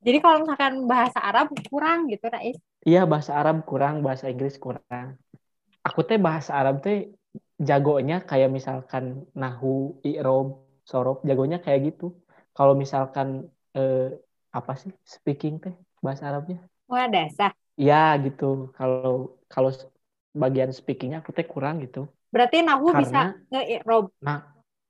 Jadi 0.00 0.18
kalau 0.24 0.48
misalkan 0.48 0.88
bahasa 0.88 1.20
Arab 1.20 1.52
kurang 1.68 2.08
gitu, 2.08 2.32
Rais. 2.32 2.56
Iya 2.80 3.04
bahasa 3.04 3.36
Arab 3.36 3.60
kurang, 3.68 4.00
bahasa 4.00 4.32
Inggris 4.32 4.56
kurang. 4.56 5.20
Aku 5.84 6.00
teh 6.00 6.16
bahasa 6.16 6.56
Arab 6.56 6.80
teh 6.80 7.12
jagonya 7.60 8.24
kayak 8.24 8.48
misalkan 8.48 9.28
nahu, 9.36 10.00
i'rob, 10.00 10.64
sorob, 10.88 11.20
jagonya 11.28 11.60
kayak 11.60 11.92
gitu. 11.92 12.16
Kalau 12.56 12.72
misalkan 12.72 13.46
eh, 13.76 14.16
apa 14.50 14.72
sih 14.80 14.90
speaking 15.04 15.60
teh 15.60 15.74
bahasa 16.00 16.32
Arabnya? 16.32 16.64
Wah 16.90 17.06
dasar. 17.06 17.52
Ya 17.76 18.16
gitu. 18.18 18.72
Kalau 18.74 19.38
kalau 19.46 19.70
bagian 20.34 20.72
speakingnya 20.72 21.20
aku 21.20 21.30
teh 21.36 21.44
kurang 21.46 21.84
gitu. 21.84 22.08
Berarti 22.32 22.64
nahu 22.64 22.90
Karena- 22.90 23.02
bisa 23.04 23.22
nge-i'rob 23.52 24.04
Nah 24.24 24.38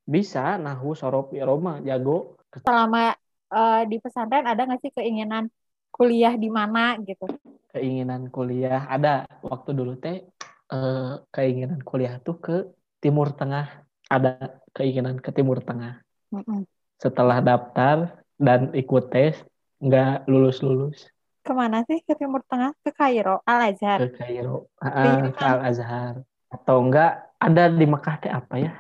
bisa 0.07 0.59
nahu, 0.59 0.97
sorob, 0.97 1.31
i'rob 1.37 1.61
mah 1.61 1.77
jago. 1.83 2.39
selama 2.67 3.15
eh, 3.51 3.83
di 3.91 3.97
pesantren 4.03 4.47
ada 4.47 4.63
nggak 4.67 4.81
sih 4.83 4.93
keinginan 4.95 5.51
kuliah 5.91 6.35
di 6.39 6.49
mana 6.51 6.97
gitu? 7.03 7.27
Keinginan 7.71 8.27
kuliah 8.35 8.87
ada 8.91 9.27
waktu 9.43 9.71
dulu 9.75 9.95
teh 9.99 10.27
eh, 10.73 11.11
keinginan 11.35 11.81
kuliah 11.89 12.15
tuh 12.27 12.37
ke 12.45 12.55
Timur 13.03 13.29
Tengah. 13.39 13.67
Ada 14.11 14.31
keinginan 14.77 15.17
ke 15.25 15.31
Timur 15.37 15.59
Tengah. 15.63 16.03
Mm-mm. 16.35 16.67
Setelah 17.03 17.39
daftar 17.41 17.97
dan 18.37 18.71
ikut 18.77 19.05
tes 19.13 19.35
nggak 19.81 20.29
lulus 20.29 20.61
lulus 20.61 21.09
Ke 21.41 21.53
mana 21.57 21.81
sih 21.89 22.05
ke 22.05 22.13
Timur 22.21 22.45
Tengah? 22.45 22.77
Ke 22.85 22.91
Kairo, 22.93 23.41
Al 23.49 23.73
Azhar. 23.73 23.99
ke 24.05 24.07
Kairo 24.19 24.69
Ah, 24.81 24.93
Keinginan. 24.93 25.33
ke 25.33 25.45
Al 25.45 25.59
Azhar 25.65 26.15
atau 26.51 26.77
enggak 26.85 27.11
ada 27.41 27.63
di 27.73 27.87
Mekah 27.87 28.17
teh 28.21 28.29
apa 28.29 28.55
ya 28.61 28.73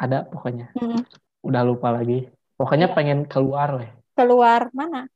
ada 0.00 0.24
pokoknya 0.26 0.72
Mm-mm. 0.74 1.04
udah 1.44 1.62
lupa 1.62 1.88
lagi 1.94 2.26
pokoknya 2.58 2.90
Iya. 2.90 2.96
pengen 2.96 3.18
keluar 3.30 3.68
weh 3.78 3.90
Keluar 4.18 4.60
mana? 4.74 5.06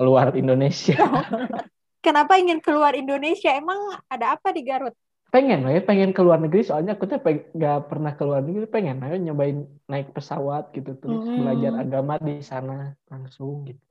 keluar 0.00 0.34
Indonesia 0.34 0.96
Kenapa 2.02 2.34
ingin 2.34 2.58
keluar 2.58 2.98
Indonesia? 2.98 3.54
Emang 3.54 3.78
ada 4.10 4.34
apa 4.34 4.50
di 4.50 4.66
Garut? 4.66 4.90
Pengen 5.32 5.60
weh 5.66 5.80
pengen 5.88 6.10
keluar 6.16 6.38
negeri 6.44 6.62
soalnya 6.68 6.92
aku 6.96 7.04
tuh 7.10 7.18
nggak 7.58 7.76
pernah 7.90 8.12
keluar 8.18 8.40
negeri 8.46 8.66
pengen 8.74 8.96
ayo 9.04 9.16
nyobain 9.24 9.58
naik 9.90 10.08
pesawat 10.16 10.64
gitu 10.76 10.90
terus 11.00 11.24
Hmm. 11.24 11.38
belajar 11.40 11.72
agama 11.82 12.14
di 12.28 12.34
sana 12.50 12.72
langsung 13.12 13.64
gitu 13.68 13.82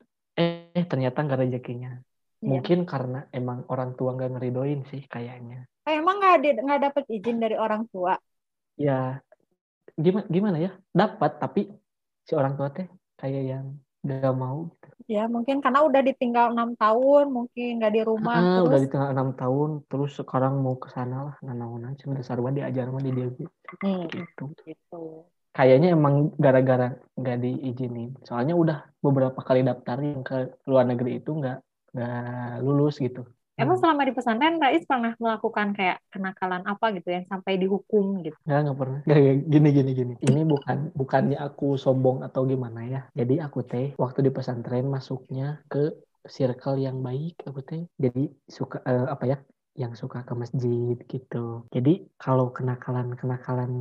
eh 0.42 0.86
ternyata 0.92 1.18
nggak 1.26 1.40
rezekinya 1.44 1.92
Iya. 2.42 2.50
mungkin 2.52 2.80
karena 2.92 3.20
emang 3.40 3.60
orang 3.74 3.92
tua 3.98 4.10
nggak 4.16 4.32
ngeridoin 4.38 4.82
sih 4.92 5.02
kayaknya 5.14 5.60
Eh, 5.88 5.96
emang 6.02 6.16
nggak 6.22 6.62
nggak 6.66 6.82
dapet 6.86 7.04
izin 7.18 7.38
dari 7.44 7.56
orang 7.66 7.84
tua? 7.94 8.14
ya 8.78 9.22
gimana 10.04 10.28
gimana 10.36 10.58
ya 10.66 10.72
dapat 11.00 11.32
tapi 11.44 11.62
si 12.28 12.32
orang 12.40 12.54
tua 12.58 12.68
teh 12.76 12.88
kayak 13.20 13.44
yang 13.52 13.66
gak 14.10 14.34
mau 14.44 14.58
gitu. 14.72 14.88
Ya 15.16 15.24
mungkin 15.34 15.58
karena 15.64 15.80
udah 15.88 16.02
ditinggal 16.08 16.46
enam 16.54 16.70
tahun, 16.82 17.26
mungkin 17.38 17.68
nggak 17.78 17.94
di 17.96 18.02
rumah 18.10 18.38
Ah, 18.38 18.54
terus. 18.54 18.68
udah 18.68 18.80
di 18.84 18.88
tengah 18.94 19.10
enam 19.16 19.30
tahun 19.42 19.70
terus 19.90 20.12
sekarang 20.20 20.54
mau 20.64 20.76
ke 20.84 20.88
sana 20.96 21.16
lah 21.28 21.36
nanaon 21.48 21.84
aja 21.90 22.04
udah 22.12 22.24
sarwa 22.30 22.50
diajar 22.58 22.86
mah 22.94 23.02
di 23.08 23.12
dia 23.18 23.28
Hmm, 23.82 24.08
gitu 24.14 24.44
gitu. 24.66 24.96
kayaknya 25.58 25.88
emang 25.98 26.16
gara-gara 26.44 26.86
nggak 27.20 27.38
diizinin 27.44 28.10
soalnya 28.28 28.54
udah 28.64 28.78
beberapa 29.06 29.40
kali 29.48 29.60
daftar 29.70 29.98
yang 30.08 30.22
ke 30.30 30.36
luar 30.70 30.86
negeri 30.92 31.12
itu 31.20 31.30
nggak 31.40 31.58
nggak 31.94 32.12
lulus 32.66 32.94
gitu 33.06 33.22
Emang 33.62 33.78
Hmm. 33.78 33.82
selama 33.82 34.02
di 34.08 34.14
pesantren 34.18 34.56
Rais 34.64 34.84
pernah 34.92 35.14
melakukan 35.24 35.68
kayak 35.78 35.98
kenakalan 36.14 36.64
apa 36.72 36.86
gitu 36.98 37.08
yang 37.16 37.26
sampai 37.32 37.54
dihukum 37.62 38.06
gitu? 38.26 38.38
Nggak, 38.46 38.60
nggak 38.64 38.78
pernah. 38.82 39.00
Nggak, 39.06 39.18
nggak, 39.22 39.36
gini, 39.54 39.68
gini, 39.78 39.92
gini. 40.00 40.14
Ini 40.28 40.42
bukan 40.52 40.78
bukannya 41.00 41.38
aku 41.48 41.66
sombong 41.84 42.18
atau 42.28 42.42
gimana 42.52 42.80
ya. 42.94 43.00
Jadi 43.20 43.34
aku 43.46 43.60
teh 43.72 43.86
waktu 44.02 44.20
di 44.26 44.32
pesantren 44.38 44.86
masuknya 44.96 45.46
ke 45.72 45.78
circle 46.36 46.78
yang 46.86 46.98
baik 47.08 47.34
aku 47.48 47.60
teh. 47.70 47.82
Jadi 48.04 48.20
suka 48.58 48.78
eh, 48.90 49.06
apa 49.14 49.24
ya? 49.32 49.38
Yang 49.82 49.94
suka 50.02 50.18
ke 50.28 50.34
masjid 50.42 50.96
gitu. 51.14 51.38
Jadi 51.76 51.92
kalau 52.24 52.46
kenakalan-kenakalan 52.56 53.72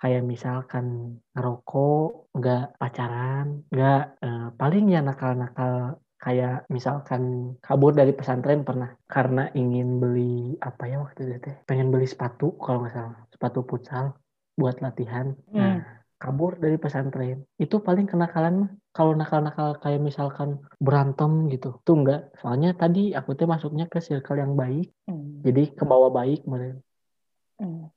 kayak 0.00 0.22
misalkan 0.32 0.86
ngerokok, 1.34 2.04
nggak 2.36 2.62
pacaran, 2.80 3.46
nggak 3.72 3.98
eh, 4.24 4.46
paling 4.60 4.84
ya 4.94 5.00
nakal-nakal 5.08 5.72
kayak 6.20 6.68
misalkan 6.68 7.56
kabur 7.64 7.96
dari 7.96 8.12
pesantren 8.12 8.60
pernah 8.60 8.92
karena 9.08 9.48
ingin 9.56 9.96
beli 9.96 10.54
apa 10.60 10.84
ya 10.84 11.00
waktu 11.00 11.26
itu 11.26 11.36
teh? 11.40 11.56
Pengen 11.64 11.88
beli 11.88 12.04
sepatu 12.04 12.54
kalau 12.60 12.84
nggak 12.84 12.92
salah 12.92 13.16
sepatu 13.32 13.64
futsal 13.64 14.14
buat 14.54 14.84
latihan. 14.84 15.32
Nah 15.50 15.80
kabur 16.20 16.60
dari 16.60 16.76
pesantren. 16.76 17.48
Itu 17.56 17.80
paling 17.80 18.04
kenakalan 18.04 18.54
mah 18.60 18.70
kalau 18.92 19.16
nakal-nakal 19.16 19.80
kayak 19.80 20.04
misalkan 20.04 20.60
berantem 20.76 21.48
gitu. 21.48 21.80
Tuh 21.80 21.96
enggak 21.96 22.36
soalnya 22.36 22.76
tadi 22.76 23.16
aku 23.16 23.32
teh 23.32 23.48
masuknya 23.48 23.88
ke 23.88 24.04
circle 24.04 24.36
yang 24.36 24.52
baik 24.52 24.92
Hmm. 25.08 25.40
jadi 25.42 25.72
ke 25.72 25.84
bawah 25.88 26.12
baik 26.12 26.44
Hmm. 26.44 27.88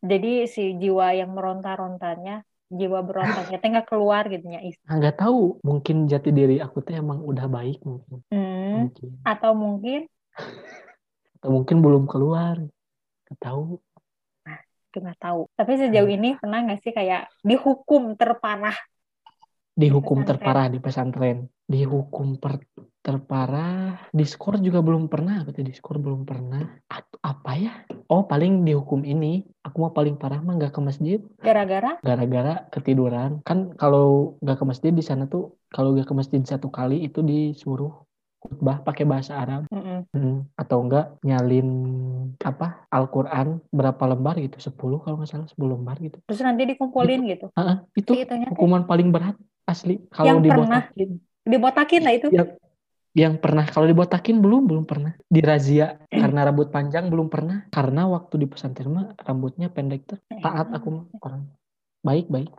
Jadi 0.00 0.48
si 0.48 0.80
jiwa 0.80 1.12
yang 1.12 1.36
meronta-rontanya, 1.36 2.40
jiwa 2.70 3.02
berontaknya 3.02 3.58
teh 3.58 3.68
nggak 3.68 3.88
keluar 3.90 4.30
gitu 4.30 4.46
ya 4.46 4.62
nggak 4.86 5.18
tahu. 5.18 5.58
Mungkin 5.66 6.06
jati 6.06 6.30
diri 6.30 6.62
aku 6.62 6.80
teh 6.86 6.94
emang 6.96 7.20
udah 7.26 7.50
baik 7.50 7.82
mungkin. 7.82 8.22
Hmm. 8.30 8.86
mungkin. 8.86 9.10
Atau 9.26 9.52
mungkin? 9.58 10.00
Atau 11.38 11.50
mungkin 11.50 11.76
belum 11.82 12.04
keluar. 12.06 12.62
Nggak 13.26 13.38
tahu. 13.42 13.82
Itu 14.90 14.96
nggak 15.02 15.20
tahu. 15.22 15.40
Tapi 15.54 15.72
sejauh 15.78 16.10
ini 16.10 16.38
pernah 16.38 16.62
nggak 16.66 16.80
sih 16.82 16.94
kayak 16.94 17.30
dihukum 17.42 18.14
terparah? 18.14 18.74
Dihukum 19.76 20.22
pesantren. 20.22 20.28
terparah 20.28 20.66
di 20.68 20.78
pesantren. 20.78 21.38
Dihukum 21.70 22.28
per- 22.42 22.66
terparah 23.00 24.10
diskor 24.12 24.60
juga 24.60 24.82
belum 24.84 25.08
pernah. 25.08 25.46
Berarti 25.46 25.62
diskor 25.64 26.02
belum 26.02 26.26
pernah. 26.26 26.62
At- 26.90 27.18
apa 27.22 27.52
ya? 27.56 27.72
Oh 28.10 28.26
paling 28.26 28.66
dihukum 28.66 29.06
ini 29.06 29.46
aku 29.62 29.76
mah 29.86 29.92
paling 29.94 30.18
parah 30.18 30.42
mah 30.42 30.58
nggak 30.58 30.74
ke 30.74 30.80
masjid. 30.82 31.18
Gara-gara? 31.40 32.02
Gara-gara 32.02 32.66
ketiduran. 32.74 33.40
Kan 33.46 33.72
kalau 33.78 34.36
nggak 34.42 34.58
ke 34.60 34.64
masjid 34.66 34.92
di 34.92 35.04
sana 35.04 35.30
tuh 35.30 35.56
kalau 35.70 35.94
nggak 35.94 36.08
ke 36.10 36.14
masjid 36.16 36.40
satu 36.42 36.68
kali 36.68 37.06
itu 37.06 37.22
disuruh 37.22 38.04
khutbah 38.40 38.80
pakai 38.80 39.04
bahasa 39.04 39.36
Arab. 39.36 39.68
Mm-mm. 39.68 40.08
Hmm, 40.16 40.48
atau 40.56 40.80
enggak 40.80 41.20
nyalin 41.20 41.68
apa 42.40 42.88
Al-Quran 42.88 43.60
berapa 43.68 44.00
lembar 44.08 44.40
gitu 44.40 44.56
10 44.58 45.04
kalau 45.04 45.20
nggak 45.20 45.28
salah 45.28 45.46
10 45.46 45.76
lembar 45.76 46.00
gitu. 46.00 46.18
Terus 46.24 46.40
nanti 46.40 46.64
dikumpulin 46.64 47.20
gitu. 47.28 47.46
Ah, 47.52 47.60
ah, 47.60 47.76
itu 47.92 48.16
Itunya 48.16 48.24
teh 48.24 48.48
hukuman 48.48 48.88
paling 48.88 49.12
berat 49.12 49.36
asli 49.70 49.94
Yang 49.96 50.08
kalau 50.10 50.38
pernah. 50.42 50.82
dibotakin 50.90 51.08
dibotakin 51.46 52.00
lah 52.04 52.14
itu. 52.18 52.26
yang 52.30 52.48
yang 53.10 53.34
pernah 53.42 53.66
kalau 53.66 53.90
dibotakin 53.90 54.38
belum 54.38 54.70
belum 54.70 54.84
pernah 54.86 55.18
dirazia 55.26 55.98
karena 56.06 56.46
rambut 56.46 56.70
panjang 56.70 57.10
belum 57.10 57.26
pernah 57.26 57.66
karena 57.66 58.06
waktu 58.06 58.34
di 58.38 58.46
pesantren 58.46 58.90
mah 58.90 59.06
rambutnya 59.18 59.66
pendek 59.66 60.06
tuh 60.06 60.18
taat 60.38 60.70
aku 60.70 61.10
orang 61.18 61.42
baik 62.02 62.30
baik 62.30 62.50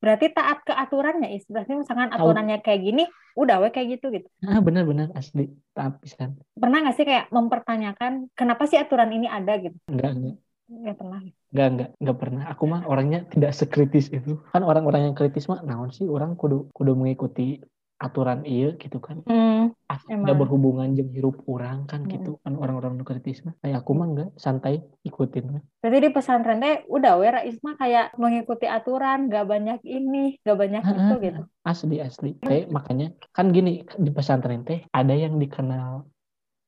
Berarti 0.00 0.32
taat 0.32 0.64
ke 0.64 0.72
aturannya 0.72 1.28
Is. 1.36 1.44
Berarti 1.44 1.76
misalkan 1.76 2.08
aturannya 2.08 2.64
kayak 2.64 2.80
gini, 2.80 3.04
udah 3.36 3.60
we 3.60 3.68
kayak 3.68 4.00
gitu 4.00 4.08
gitu. 4.08 4.24
ah 4.48 4.56
benar 4.64 4.88
benar 4.88 5.12
asli 5.12 5.52
taat 5.76 6.00
pisan 6.00 6.40
Pernah 6.56 6.88
nggak 6.88 6.96
sih 6.96 7.04
kayak 7.04 7.28
mempertanyakan 7.28 8.32
kenapa 8.32 8.64
sih 8.64 8.80
aturan 8.80 9.12
ini 9.12 9.28
ada 9.28 9.60
gitu? 9.60 9.76
enggak 9.92 10.10
enggak 10.16 10.36
Nggak 10.70 10.96
pernah. 11.02 11.18
enggak 11.50 11.68
enggak 11.74 11.90
enggak 11.98 12.18
pernah. 12.22 12.42
Aku 12.54 12.64
mah 12.70 12.82
orangnya 12.86 13.26
tidak 13.26 13.52
sekritis 13.58 14.06
itu. 14.14 14.38
Kan 14.54 14.62
orang-orang 14.62 15.10
yang 15.10 15.14
kritis 15.18 15.50
mah 15.50 15.60
naon 15.66 15.90
sih? 15.90 16.06
Orang 16.06 16.38
kudu 16.38 16.70
kudu 16.70 16.94
mengikuti 16.94 17.58
aturan 18.00 18.48
iya 18.48 18.72
gitu 18.80 18.96
kan. 18.96 19.20
Hmm, 19.28 19.76
nggak 20.08 20.36
berhubungan 20.40 20.96
jeung 20.96 21.12
hirup 21.12 21.44
orang 21.44 21.84
kan 21.84 22.06
Mm-mm. 22.06 22.12
gitu. 22.16 22.32
Kan 22.40 22.56
orang-orang 22.56 22.96
nu 22.96 23.04
kritis 23.04 23.44
mah. 23.44 23.52
Kayak 23.60 23.84
aku 23.84 23.92
mah 23.92 24.06
enggak 24.08 24.30
santai 24.40 24.80
ikutin 25.04 25.44
mah. 25.52 25.62
Berarti 25.84 25.98
di 26.00 26.10
pesantren 26.14 26.62
teh 26.64 26.86
udah 26.88 27.12
we 27.20 27.28
Rais 27.28 27.58
mah 27.60 27.76
kayak 27.76 28.16
mengikuti 28.16 28.64
aturan, 28.70 29.28
nggak 29.28 29.44
banyak 29.44 29.80
ini, 29.84 30.38
nggak 30.40 30.58
banyak 30.58 30.82
itu 30.86 31.14
gitu. 31.20 31.40
asli 31.66 31.96
asli. 32.00 32.30
Teh 32.40 32.70
makanya 32.72 33.12
kan 33.36 33.52
gini 33.52 33.84
di 33.84 34.10
pesantren 34.14 34.64
teh 34.64 34.80
ada 34.94 35.12
yang 35.12 35.36
dikenal 35.36 36.08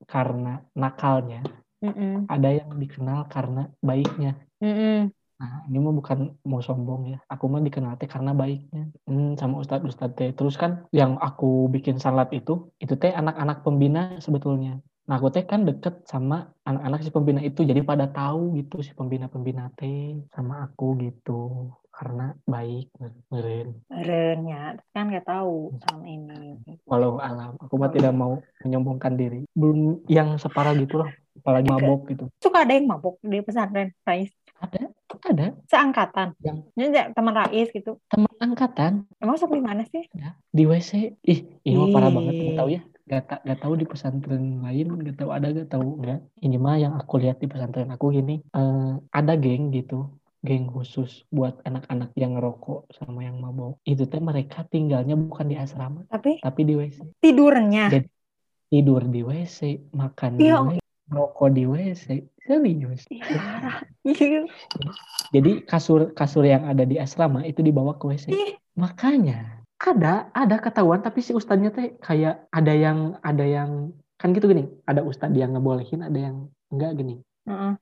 karena 0.05 0.61
nakalnya 0.77 1.47
Mm-mm. 1.83 2.31
ada 2.31 2.49
yang 2.49 2.71
dikenal 2.79 3.27
karena 3.27 3.67
baiknya. 3.83 4.39
Mm-mm. 4.63 5.11
nah 5.43 5.67
ini 5.67 5.83
mah 5.83 5.91
bukan 5.91 6.39
mau 6.47 6.63
sombong 6.63 7.03
ya. 7.11 7.19
Aku 7.27 7.51
mah 7.51 7.59
dikenal 7.59 7.99
teh 7.99 8.07
karena 8.07 8.31
baiknya. 8.31 8.95
Hmm, 9.11 9.35
sama 9.35 9.59
ustadz 9.59 9.83
ustadz 9.91 10.15
teh. 10.15 10.31
Terus 10.31 10.55
kan 10.55 10.87
yang 10.95 11.19
aku 11.19 11.67
bikin 11.67 11.99
salat 11.99 12.31
itu 12.31 12.71
itu 12.79 12.95
teh 12.95 13.11
anak-anak 13.11 13.67
pembina 13.67 14.23
sebetulnya. 14.23 14.79
Nah 15.11 15.19
aku 15.19 15.35
teh 15.35 15.43
kan 15.43 15.67
deket 15.67 16.07
sama 16.07 16.47
anak-anak 16.63 17.03
si 17.03 17.11
pembina 17.11 17.43
itu 17.43 17.67
jadi 17.67 17.83
pada 17.83 18.07
tahu 18.07 18.55
gitu 18.55 18.87
si 18.87 18.95
pembina-pembina 18.95 19.75
teh 19.75 20.23
sama 20.31 20.63
aku 20.63 20.95
gitu. 21.03 21.75
Karena 21.91 22.31
baik 22.47 22.95
meren 23.29 23.83
Merenya, 23.91 24.79
kan 24.95 25.11
nggak 25.11 25.27
tahu 25.27 25.75
sama 25.83 26.07
ini. 26.07 26.55
walau 26.87 27.19
alam 27.19 27.59
aku 27.59 27.75
mah 27.83 27.91
tidak 27.91 28.15
mau 28.15 28.39
menyombongkan 28.63 29.19
diri. 29.19 29.43
Belum 29.59 30.07
yang 30.07 30.39
separah 30.39 30.79
gitu 30.79 31.03
lah 31.03 31.11
apalagi 31.41 31.69
mabok 31.69 32.01
gitu 32.13 32.25
Suka 32.43 32.67
ada 32.67 32.73
yang 32.75 32.87
mabuk 32.91 33.17
di 33.23 33.39
pesantren, 33.41 33.95
Rais. 34.05 34.31
ada 34.61 34.91
ada 35.23 35.47
Seangkatan. 35.71 36.35
Yang- 36.43 36.67
Ini 36.75 36.85
ya, 36.93 37.05
teman 37.15 37.35
Rais 37.35 37.69
gitu. 37.71 37.99
teman 38.11 38.33
angkatan 38.41 39.07
Emang 39.23 39.37
di 39.39 39.63
mana 39.63 39.83
sih? 39.89 40.05
ya, 40.13 40.37
di 40.51 40.65
WC 40.67 41.17
ih 41.25 41.41
ini 41.63 41.75
mah 41.79 41.89
parah 41.91 42.11
banget 42.13 42.35
nggak 42.37 42.59
tahu 42.59 42.69
ya 42.71 42.83
gak, 43.03 43.23
ta- 43.29 43.43
gak 43.43 43.61
tahu 43.61 43.75
di 43.77 43.87
pesantren 43.89 44.63
lain 44.63 44.89
gak 45.03 45.17
tahu 45.19 45.31
ada 45.35 45.49
gak 45.51 45.69
tahu 45.69 46.01
enggak 46.01 46.21
ini 46.39 46.57
mah 46.57 46.77
yang 46.79 46.95
aku 46.95 47.19
lihat 47.19 47.41
di 47.41 47.49
pesantren 47.51 47.89
aku 47.91 48.13
gini 48.13 48.41
eh, 48.41 48.93
ada 49.11 49.33
geng 49.35 49.73
gitu 49.73 50.07
geng 50.43 50.67
khusus 50.69 51.23
buat 51.31 51.63
anak-anak 51.63 52.11
yang 52.19 52.35
ngerokok 52.35 52.91
sama 52.99 53.23
yang 53.23 53.39
mabok. 53.39 53.79
Itu 53.87 54.11
teh 54.11 54.19
mereka 54.19 54.67
tinggalnya 54.67 55.15
bukan 55.15 55.47
di 55.47 55.55
asrama, 55.55 56.03
Tapi 56.11 56.43
tapi 56.43 56.61
di 56.67 56.75
WC. 56.75 56.99
tidurnya. 57.23 57.95
Jadi 57.95 58.11
tidur 58.67 59.07
di 59.07 59.23
WC, 59.23 59.87
makan 59.95 60.31
di 60.35 60.51
Iya, 60.51 60.59
WC, 60.67 60.82
rokok 61.13 61.49
di 61.53 61.69
WC. 61.69 62.25
Serius. 62.43 63.07
Jadi 65.35 65.63
kasur 65.63 66.11
kasur 66.17 66.43
yang 66.43 66.67
ada 66.67 66.83
di 66.83 66.99
asrama 66.99 67.47
itu 67.47 67.63
dibawa 67.63 67.95
ke 68.01 68.05
WC. 68.09 68.27
Ih, 68.35 68.59
Makanya 68.77 69.63
ada 69.83 70.31
ada 70.33 70.57
ketahuan 70.63 71.03
tapi 71.03 71.21
si 71.21 71.35
ustadznya 71.35 71.75
teh 71.75 71.99
kayak 71.99 72.47
ada 72.55 72.73
yang 72.73 73.19
ada 73.21 73.45
yang 73.45 73.93
kan 74.17 74.33
gitu 74.33 74.49
gini. 74.49 74.71
Ada 74.87 75.03
ustadz 75.03 75.35
yang 75.35 75.59
ngebolehin, 75.59 76.07
ada 76.07 76.19
yang 76.19 76.37
enggak 76.71 76.95
gini. 76.95 77.19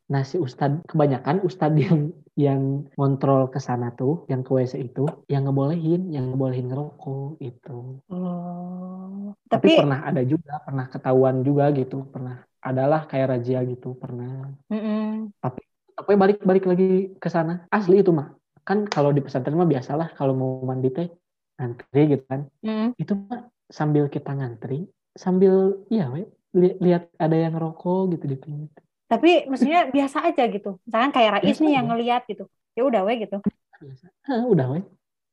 Nah 0.08 0.22
si 0.25 0.40
ustadz 0.40 0.88
kebanyakan 0.88 1.44
ustadz 1.44 1.76
yang 1.76 2.16
yang 2.40 2.88
ngontrol 2.96 3.52
ke 3.52 3.60
sana 3.60 3.92
tuh, 3.92 4.25
yang 4.32 4.40
ke 4.40 4.49
WC 4.49 4.80
itu, 4.80 5.04
yang 5.28 5.44
ngebolehin, 5.44 6.08
yang 6.08 6.32
ngebolehin 6.32 6.72
ngerokok 6.72 7.37
itu. 7.44 8.00
Oh. 8.08 9.37
Tapi, 9.50 9.76
Tapi, 9.76 9.78
pernah 9.84 10.00
ada 10.08 10.22
juga, 10.25 10.56
pernah 10.64 10.87
ketahuan 10.88 11.44
juga 11.44 11.68
gitu, 11.76 12.08
pernah 12.08 12.40
adalah 12.61 13.09
kayak 13.09 13.37
razia 13.37 13.64
gitu, 13.64 13.97
pernah. 13.97 14.52
Mm-mm. 14.69 15.33
Tapi 15.40 16.17
balik-balik 16.17 16.64
lagi 16.64 17.12
ke 17.17 17.29
sana, 17.29 17.69
asli 17.69 18.00
itu 18.00 18.12
mah. 18.12 18.33
Kan 18.64 18.88
kalau 18.88 19.12
di 19.12 19.25
pesantren 19.25 19.57
mah 19.57 19.69
biasalah 19.69 20.12
kalau 20.17 20.33
mau 20.37 20.50
mandi 20.64 20.88
teh 20.93 21.09
ngantri 21.61 22.17
gitu 22.17 22.25
kan. 22.29 22.49
Mm-mm. 22.64 22.97
Itu 22.97 23.17
mah 23.17 23.49
sambil 23.69 24.09
kita 24.09 24.33
ngantri, 24.33 24.88
sambil 25.12 25.85
iya 25.93 26.09
we, 26.09 26.25
li- 26.57 26.79
lihat 26.81 27.12
ada 27.21 27.37
yang 27.37 27.57
ngerokok 27.57 28.17
gitu 28.17 28.25
di 28.29 28.37
pinggir. 28.37 28.73
Tapi 29.11 29.50
maksudnya 29.50 29.90
biasa 29.90 30.23
aja 30.31 30.47
gitu. 30.47 30.79
Misalkan 30.87 31.11
kayak 31.11 31.31
Rais 31.43 31.59
Biasa 31.59 31.62
nih 31.67 31.73
yang 31.75 31.87
aja. 31.87 31.90
ngeliat 31.93 32.23
gitu. 32.31 32.45
Ya 32.79 32.83
udah 32.87 33.02
we 33.02 33.14
gitu. 33.26 33.37
Biasa. 33.83 34.07
Hah, 34.31 34.47
udah 34.47 34.67
we. 34.76 34.81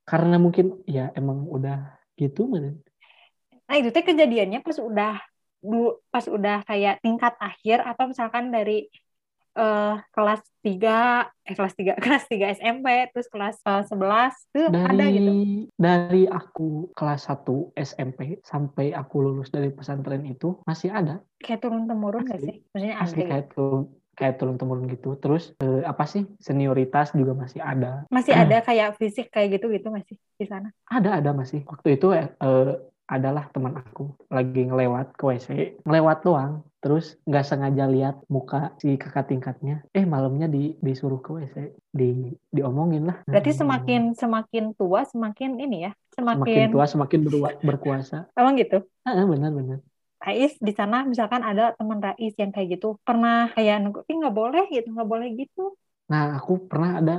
Karena 0.07 0.35
mungkin 0.41 0.81
ya 0.89 1.13
emang 1.13 1.45
udah 1.45 1.99
gitu 2.17 2.49
meren. 2.49 2.81
Nah 3.67 3.75
itu 3.77 3.91
teh 3.91 4.01
kejadiannya 4.01 4.65
pas 4.65 4.79
udah 4.81 5.21
du- 5.71 5.95
pas 6.13 6.25
udah 6.37 6.57
kayak 6.69 6.95
tingkat 7.05 7.33
akhir 7.39 7.77
atau 7.89 8.03
misalkan 8.11 8.45
dari 8.55 8.87
eh, 9.57 9.93
kelas 10.15 10.41
3 10.65 10.97
eh 11.47 11.55
kelas 11.57 11.73
3 11.79 11.93
kelas 12.03 12.23
3 12.31 12.45
SMP 12.53 12.87
terus 13.11 13.27
kelas 13.33 13.57
eh, 13.65 13.83
11 13.89 14.33
tuh 14.53 14.67
ada 14.69 14.93
dari 15.01 15.13
gitu. 15.15 15.31
dari 15.77 16.23
aku 16.27 16.91
kelas 16.97 17.21
1 17.29 17.71
SMP 17.75 18.39
sampai 18.43 18.91
aku 18.93 19.15
lulus 19.25 19.49
dari 19.53 19.69
pesantren 19.73 20.23
itu 20.27 20.57
masih 20.67 20.89
ada 20.93 21.19
Kayak 21.37 21.59
turun 21.63 21.83
temurun 21.85 22.23
gak 22.25 22.39
sih? 22.41 22.55
Maksudnya 22.73 22.95
ada 22.97 23.03
asli 23.05 23.21
gitu. 23.21 23.29
kayak 23.29 23.45
turun 23.53 23.81
kayak 24.17 24.33
turun 24.41 24.55
temurun 24.57 24.85
gitu 24.89 25.09
terus 25.21 25.43
eh, 25.61 25.81
apa 25.85 26.03
sih 26.09 26.25
senioritas 26.41 27.13
juga 27.13 27.37
masih 27.37 27.61
ada 27.61 28.09
Masih 28.09 28.33
ada 28.33 28.57
kayak 28.65 28.97
fisik 28.97 29.29
kayak 29.29 29.61
gitu 29.61 29.69
gitu 29.69 29.87
masih 29.93 30.17
di 30.41 30.45
sana. 30.49 30.69
ada 30.89 31.09
ada 31.21 31.31
masih 31.37 31.61
waktu 31.69 31.87
itu 32.01 32.07
eh, 32.17 32.25
eh, 32.41 32.71
adalah 33.07 33.47
teman 33.55 33.73
aku. 33.79 34.11
Lagi 34.27 34.67
ngelewat 34.67 35.15
ke 35.15 35.23
WC 35.23 35.47
ngelewat 35.87 36.27
doang. 36.27 36.67
Terus 36.77 37.17
nggak 37.25 37.45
sengaja 37.47 37.87
lihat 37.89 38.15
muka 38.29 38.75
si 38.77 38.99
kakak 38.99 39.31
tingkatnya. 39.31 39.81
Eh 39.95 40.03
malamnya 40.03 40.45
di 40.51 40.75
disuruh 40.83 41.23
ke 41.23 41.31
WC 41.33 41.55
di 41.95 42.35
diomongin 42.51 43.07
lah. 43.09 43.17
Berarti 43.25 43.51
Hmm. 43.55 43.59
semakin 43.63 44.01
semakin 44.13 44.65
tua 44.77 45.01
semakin 45.07 45.51
ini 45.57 45.77
ya, 45.89 45.91
semakin 46.13 46.43
semakin 46.43 46.67
tua 46.75 46.85
semakin 46.85 47.19
berwa- 47.23 47.57
berkuasa. 47.63 48.17
Emang 48.35 48.55
gitu. 48.59 48.83
ah 49.07 49.23
benar 49.23 49.51
benar. 49.55 49.79
Rais 50.17 50.53
di 50.59 50.73
sana 50.75 51.07
misalkan 51.07 51.45
ada 51.45 51.71
teman 51.77 52.03
Rais 52.03 52.35
yang 52.35 52.51
kayak 52.51 52.77
gitu. 52.77 52.99
Pernah 53.07 53.53
kayak 53.55 53.85
nunggu, 53.85 54.03
nggak 54.03 54.35
boleh 54.35 54.63
gitu, 54.67 54.87
nggak 54.91 55.09
boleh 55.09 55.27
gitu. 55.39 55.77
Nah, 56.07 56.39
aku 56.39 56.67
pernah 56.71 57.03
ada 57.03 57.15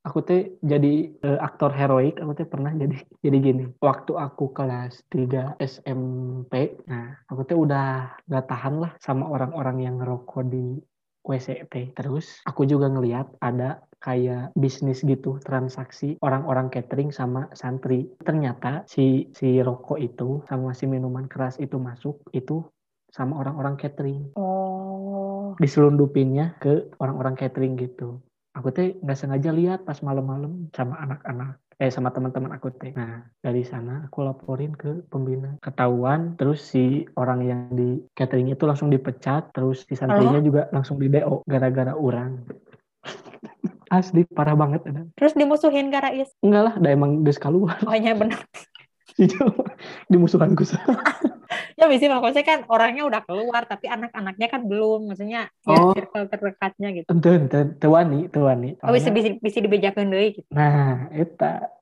aku 0.00 0.18
teh 0.24 0.42
jadi 0.64 1.12
eh, 1.12 1.38
aktor 1.40 1.70
heroik, 1.76 2.16
aku 2.16 2.32
teh 2.32 2.48
pernah 2.48 2.72
jadi 2.72 2.96
jadi 3.24 3.36
gini. 3.40 3.64
Waktu 3.80 4.12
aku 4.16 4.52
kelas 4.56 5.04
3 5.12 5.56
SMP, 5.60 6.80
nah 6.88 7.20
aku 7.28 7.44
teh 7.44 7.56
udah 7.56 8.16
gak 8.26 8.46
tahan 8.48 8.80
lah 8.80 8.92
sama 8.98 9.28
orang-orang 9.28 9.84
yang 9.84 10.00
ngerokok 10.00 10.44
di 10.48 10.80
WC 11.20 11.68
teh. 11.68 11.92
Terus 11.92 12.40
aku 12.48 12.64
juga 12.64 12.88
ngeliat 12.88 13.36
ada 13.44 13.84
kayak 14.00 14.56
bisnis 14.56 15.04
gitu 15.04 15.36
transaksi 15.44 16.16
orang-orang 16.24 16.72
catering 16.72 17.12
sama 17.12 17.52
santri. 17.52 18.08
Ternyata 18.24 18.88
si 18.88 19.28
si 19.36 19.60
rokok 19.60 20.00
itu 20.00 20.40
sama 20.48 20.72
si 20.72 20.88
minuman 20.88 21.28
keras 21.28 21.60
itu 21.60 21.76
masuk 21.76 22.24
itu 22.32 22.64
sama 23.10 23.42
orang-orang 23.42 23.74
catering 23.74 24.30
Oh, 24.38 25.58
diselundupinnya 25.58 26.56
ke 26.62 26.88
orang-orang 27.02 27.36
catering 27.36 27.76
gitu. 27.76 28.22
Aku 28.60 28.68
teh 28.76 29.00
nggak 29.00 29.16
sengaja 29.16 29.56
lihat 29.56 29.88
pas 29.88 29.96
malam-malam 30.04 30.68
sama 30.76 31.00
anak-anak 31.00 31.56
eh 31.80 31.88
sama 31.88 32.12
teman-teman 32.12 32.52
aku 32.52 32.68
teh. 32.76 32.92
Nah 32.92 33.24
dari 33.40 33.64
sana 33.64 34.04
aku 34.04 34.20
laporin 34.20 34.76
ke 34.76 35.00
pembina. 35.08 35.56
Ketahuan 35.64 36.36
terus 36.36 36.60
si 36.60 37.08
orang 37.16 37.40
yang 37.40 37.72
di 37.72 38.04
catering 38.12 38.52
itu 38.52 38.68
langsung 38.68 38.92
dipecat. 38.92 39.48
Terus 39.56 39.88
si 39.88 39.96
santrinya 39.96 40.44
juga 40.44 40.68
langsung 40.76 41.00
di 41.00 41.08
DO 41.08 41.40
gara-gara 41.48 41.96
orang. 41.96 42.44
Asli 43.96 44.28
parah 44.28 44.54
banget 44.54 44.86
ada. 44.86 45.02
terus 45.16 45.32
dimusuhin 45.32 45.88
Rais. 45.90 46.30
Enggak 46.44 46.62
lah, 46.62 46.74
udah 46.78 46.90
emang 46.92 47.24
geus 47.24 47.40
keluar. 47.40 47.80
Oh 47.88 47.96
iya 47.96 48.12
benar. 49.20 49.52
Dimusuhanku 50.08 50.64
sih. 50.64 50.80
Ya 51.74 51.88
bisa 51.88 52.12
maksudnya 52.12 52.44
kan 52.44 52.60
orangnya 52.68 53.08
udah 53.08 53.24
keluar 53.24 53.64
tapi 53.64 53.88
anak-anaknya 53.88 54.48
kan 54.52 54.68
belum, 54.68 55.08
maksudnya 55.10 55.48
ya 55.64 55.72
Oh. 55.72 55.96
circle 55.96 56.28
terdekatnya 56.28 56.88
gitu. 56.92 57.08
Ente, 57.08 57.30
ente, 57.32 57.60
tewani, 57.80 58.28
tewani. 58.28 58.76
Oh 58.84 58.92
bisa 58.92 59.08
bisa, 59.08 59.32
bisa 59.40 59.58
dibejakeun 59.58 60.12
deui 60.12 60.36
gitu. 60.36 60.46
Nah, 60.52 61.08
eta. 61.10 61.72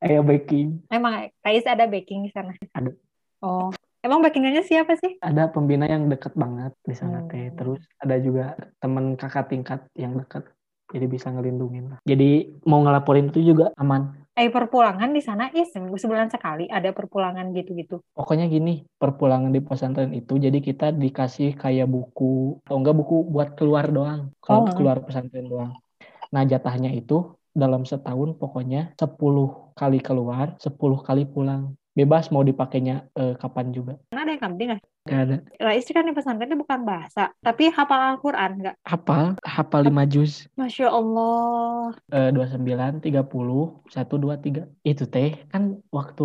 Ayo 0.00 0.22
baking. 0.22 0.86
Emang 0.88 1.28
Rais 1.42 1.66
ada 1.66 1.84
backing 1.84 2.24
di 2.24 2.30
sana? 2.32 2.54
Ada. 2.72 2.94
Oh, 3.42 3.68
emang 4.00 4.22
backingannya 4.22 4.62
siapa 4.62 4.96
sih? 4.96 5.18
ada 5.20 5.50
pembina 5.50 5.84
yang 5.84 6.08
deket 6.08 6.32
banget 6.32 6.72
di 6.80 6.94
sana 6.94 7.26
teh 7.26 7.50
Hmm. 7.50 7.56
terus 7.58 7.80
ada 7.98 8.16
juga 8.16 8.54
teman 8.78 9.18
kakak 9.18 9.50
tingkat 9.50 9.80
yang 9.92 10.16
deket 10.16 10.46
jadi 10.90 11.06
bisa 11.06 11.30
ngelindungin 11.30 11.94
lah. 11.94 11.98
Jadi 12.02 12.60
mau 12.66 12.82
ngelaporin 12.82 13.30
itu 13.30 13.54
juga 13.54 13.70
aman. 13.78 14.20
Eh 14.34 14.48
perpulangan 14.48 15.10
di 15.10 15.20
sana 15.20 15.50
is 15.52 15.68
seminggu 15.70 15.98
sebulan 15.98 16.30
sekali. 16.30 16.64
Ada 16.66 16.90
perpulangan 16.90 17.50
gitu-gitu. 17.52 18.00
pokoknya 18.14 18.46
gini 18.46 18.86
perpulangan 18.96 19.50
di 19.50 19.60
pesantren 19.60 20.12
itu 20.12 20.36
jadi 20.36 20.58
kita 20.58 20.92
dikasih 20.92 21.56
kayak 21.56 21.86
buku 21.86 22.60
atau 22.64 22.76
enggak 22.78 22.96
buku 22.96 23.26
buat 23.26 23.54
keluar 23.54 23.90
doang. 23.90 24.30
Kalau 24.40 24.66
Oh. 24.66 24.74
keluar 24.74 25.02
pesantren 25.02 25.46
doang. 25.46 25.72
Nah 26.30 26.42
jatahnya 26.46 26.94
itu 26.94 27.34
dalam 27.50 27.82
setahun 27.82 28.38
pokoknya 28.38 28.94
10 28.94 29.74
kali 29.74 29.98
keluar 29.98 30.54
10 30.56 31.02
kali 31.02 31.26
pulang 31.26 31.74
bebas 32.00 32.24
mau 32.34 32.42
dipakainya 32.50 32.94
eh, 33.20 33.34
kapan 33.42 33.66
juga 33.76 33.92
Karena 34.08 34.20
ada 34.24 34.32
yang 34.34 34.42
ngerti 34.44 34.62
nggak? 34.68 34.80
Gak 35.08 35.20
ada 35.26 35.36
Rais 35.60 35.86
kan 35.96 36.04
di 36.08 36.12
pesantrennya 36.16 36.56
bukan 36.62 36.80
bahasa, 36.90 37.22
tapi 37.46 37.64
hafal 37.76 38.00
Al-Quran 38.10 38.50
nggak? 38.60 38.74
hafal 38.90 39.24
hafal 39.54 39.80
5 39.88 40.04
juz 40.12 40.32
Masya 40.60 40.86
Allah. 40.98 41.92
eh, 42.16 42.28
29, 42.34 42.92
30, 43.04 43.62
1, 43.94 44.14
2, 44.22 44.34
3. 44.44 44.60
Itu 44.90 45.04
teh 45.14 45.28
kan 45.52 45.62
waktu 45.98 46.22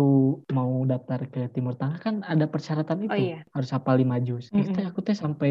mau 0.56 0.72
daftar 0.90 1.20
ke 1.32 1.40
Timur 1.54 1.74
Tengah 1.80 1.98
kan 2.04 2.14
ada 2.32 2.44
persyaratan 2.52 2.98
itu. 3.06 3.12
Oh 3.12 3.16
iya. 3.24 3.38
Harus 3.54 3.70
hafal 3.74 3.94
5 4.02 4.16
juz. 4.26 4.44
Itu 4.58 4.68
Mm-mm. 4.68 4.74
teh 4.76 4.84
aku 4.90 5.00
teh 5.06 5.16
sampai 5.24 5.50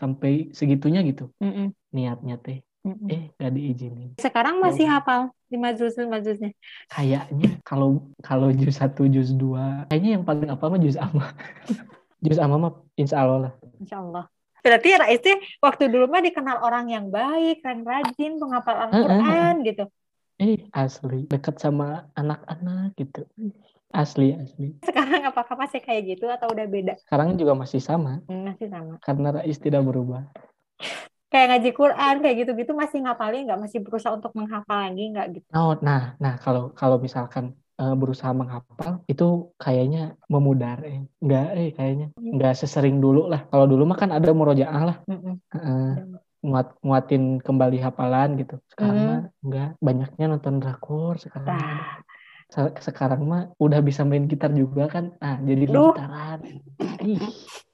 sampai 0.00 0.30
segitunya 0.58 1.00
gitu 1.08 1.22
Mm-mm, 1.42 1.72
niatnya 1.96 2.34
teh. 2.44 2.58
Eh, 2.82 3.28
gak 3.36 3.52
diizinin. 3.52 4.16
Sekarang 4.16 4.56
masih 4.64 4.88
hafal 4.88 5.28
lima 5.52 5.76
juz 5.76 5.92
lima 6.00 6.16
juznya. 6.24 6.56
Kayaknya 6.88 7.60
kalau 7.60 8.08
kalau 8.24 8.48
juz 8.56 8.80
1, 8.80 9.04
juz 9.12 9.36
2, 9.36 9.92
kayaknya 9.92 10.10
yang 10.16 10.24
paling 10.24 10.48
apa 10.48 10.64
mah 10.64 10.80
juz 10.80 10.96
amma. 10.96 11.28
juz 12.24 12.40
amma 12.40 12.56
mah 12.56 12.72
insya 12.96 13.20
Allah 13.20 13.38
lah. 13.48 13.52
Insya 13.76 14.00
Allah. 14.00 14.24
Berarti 14.60 14.88
Rais 14.96 15.20
teh 15.20 15.36
waktu 15.60 15.92
dulu 15.92 16.08
mah 16.08 16.24
dikenal 16.24 16.60
orang 16.64 16.88
yang 16.92 17.08
baik, 17.08 17.64
yang 17.64 17.80
rajin, 17.84 18.36
penghafal 18.40 18.76
Al-Quran 18.88 19.54
gitu. 19.64 19.84
Eh, 20.40 20.68
asli. 20.72 21.28
Dekat 21.28 21.60
sama 21.60 22.08
anak-anak 22.16 22.96
gitu. 22.96 23.28
Asli, 23.92 24.32
asli. 24.36 24.78
Sekarang 24.86 25.26
apakah 25.26 25.58
masih 25.58 25.82
kayak 25.84 26.16
gitu 26.16 26.30
atau 26.30 26.48
udah 26.48 26.64
beda? 26.64 26.94
Sekarang 27.04 27.36
juga 27.36 27.52
masih 27.52 27.82
sama. 27.82 28.24
Hmm, 28.24 28.48
masih 28.52 28.72
sama. 28.72 28.96
Karena 29.02 29.36
Rais 29.36 29.58
tidak 29.60 29.82
berubah. 29.84 30.24
Kayak 31.30 31.46
ngaji 31.50 31.70
Quran 31.80 32.14
kayak 32.22 32.36
gitu-gitu 32.42 32.72
masih 32.74 32.98
ngapalin 33.06 33.40
nggak? 33.46 33.58
Masih 33.64 33.78
berusaha 33.84 34.12
untuk 34.18 34.32
menghafal 34.38 34.78
lagi 34.84 35.02
nggak 35.14 35.26
gitu? 35.34 35.46
Oh, 35.54 35.72
nah, 35.86 36.00
nah 36.22 36.34
kalau 36.44 36.62
kalau 36.80 36.96
misalkan 37.06 37.44
eh, 37.80 37.94
berusaha 38.00 38.32
menghafal 38.40 38.92
itu 39.10 39.24
kayaknya 39.62 39.98
memudar, 40.32 40.76
eh. 40.90 40.98
Enggak, 41.22 41.44
eh 41.58 41.68
kayaknya 41.76 42.06
enggak 42.34 42.52
sesering 42.60 42.96
dulu 43.04 43.20
lah. 43.32 43.40
Kalau 43.50 43.66
dulu 43.70 43.82
mah 43.90 43.98
kan 44.02 44.10
ada 44.16 44.28
murojaah 44.38 44.82
lah, 44.88 44.96
Mm-mm. 45.10 45.34
Heeh. 45.54 45.86
nguat 46.40 46.66
nguatin 46.86 47.22
kembali 47.46 47.78
hafalan 47.86 48.28
gitu. 48.40 48.54
Sekarang 48.72 48.98
Mm. 48.98 49.06
mah 49.10 49.20
enggak, 49.44 49.68
banyaknya 49.86 50.24
nonton 50.32 50.54
drakor 50.62 51.14
sekarang. 51.24 51.46
Nah, 51.46 52.00
Se- 52.50 52.76
Sekarang 52.82 53.20
mah 53.30 53.42
udah 53.64 53.80
bisa 53.88 54.02
main 54.02 54.26
gitar 54.26 54.50
juga 54.50 54.84
kan. 54.94 55.04
Nah, 55.22 55.36
jadi 55.48 55.64
gitaran. 55.70 56.38
Ih, 57.06 57.20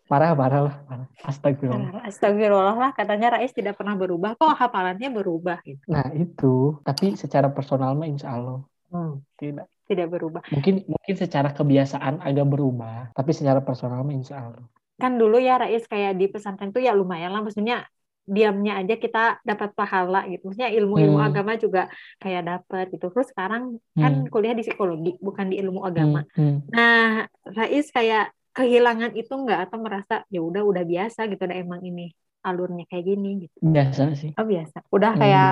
parah 0.06 0.32
parah 0.38 0.60
lah 0.70 0.76
parah 0.86 1.06
astagfirullah 1.22 2.06
Astagfirullah 2.06 2.76
lah 2.78 2.90
katanya 2.94 3.36
Rais 3.38 3.50
tidak 3.50 3.74
pernah 3.74 3.98
berubah 3.98 4.38
kok 4.38 4.54
hafalannya 4.54 5.10
berubah 5.10 5.58
gitu. 5.66 5.86
nah 5.90 6.06
itu 6.14 6.78
tapi 6.86 7.18
secara 7.18 7.50
personal 7.50 7.94
mah 7.98 8.06
insya 8.06 8.34
Allah 8.34 8.62
Hmm, 8.86 9.18
tidak 9.34 9.66
tidak 9.90 10.06
berubah. 10.14 10.46
mungkin 10.54 10.86
mungkin 10.86 11.14
secara 11.18 11.50
kebiasaan 11.50 12.22
agak 12.22 12.46
berubah 12.46 13.10
tapi 13.12 13.34
secara 13.34 13.58
personal 13.58 14.06
mah 14.06 14.14
insya 14.14 14.38
Allah 14.46 14.62
Kan 14.96 15.20
dulu 15.20 15.36
ya 15.36 15.60
Rais 15.60 15.84
kayak 15.84 16.16
di 16.16 16.30
pesantren 16.30 16.72
tuh 16.72 16.80
ya 16.80 16.96
lumayan 16.96 17.28
lah 17.28 17.44
maksudnya 17.44 17.84
diamnya 18.26 18.82
aja 18.82 18.98
kita 18.98 19.38
dapat 19.46 19.70
pahala 19.76 20.26
gitu. 20.26 20.50
Maksudnya 20.50 20.72
ilmu-ilmu 20.74 21.20
Hmm. 21.20 21.28
agama 21.30 21.54
juga 21.60 21.86
kayak 22.18 22.42
dapat 22.42 22.84
gitu. 22.90 23.06
Terus 23.14 23.28
sekarang 23.30 23.76
kan 23.94 24.12
Hmm. 24.24 24.30
kuliah 24.32 24.56
di 24.56 24.66
psikologi 24.66 25.14
bukan 25.22 25.52
di 25.52 25.62
ilmu 25.62 25.84
agama. 25.84 26.24
Hmm, 26.34 26.58
hmm. 26.58 26.58
Nah, 26.74 27.28
Rais 27.54 27.86
kayak 27.92 28.32
kehilangan 28.56 29.12
itu 29.20 29.32
nggak 29.42 29.58
atau 29.68 29.78
merasa 29.86 30.14
ya 30.34 30.40
udah 30.48 30.62
udah 30.70 30.84
biasa 30.92 31.20
gitu 31.30 31.42
udah 31.48 31.58
emang 31.64 31.80
ini 31.88 32.02
alurnya 32.46 32.84
kayak 32.90 33.04
gini 33.10 33.28
gitu. 33.44 33.58
biasa 33.72 34.02
sih 34.20 34.32
Oh 34.38 34.46
biasa. 34.52 34.78
Udah 34.96 35.12
Hmm, 35.14 35.22
kayak 35.22 35.50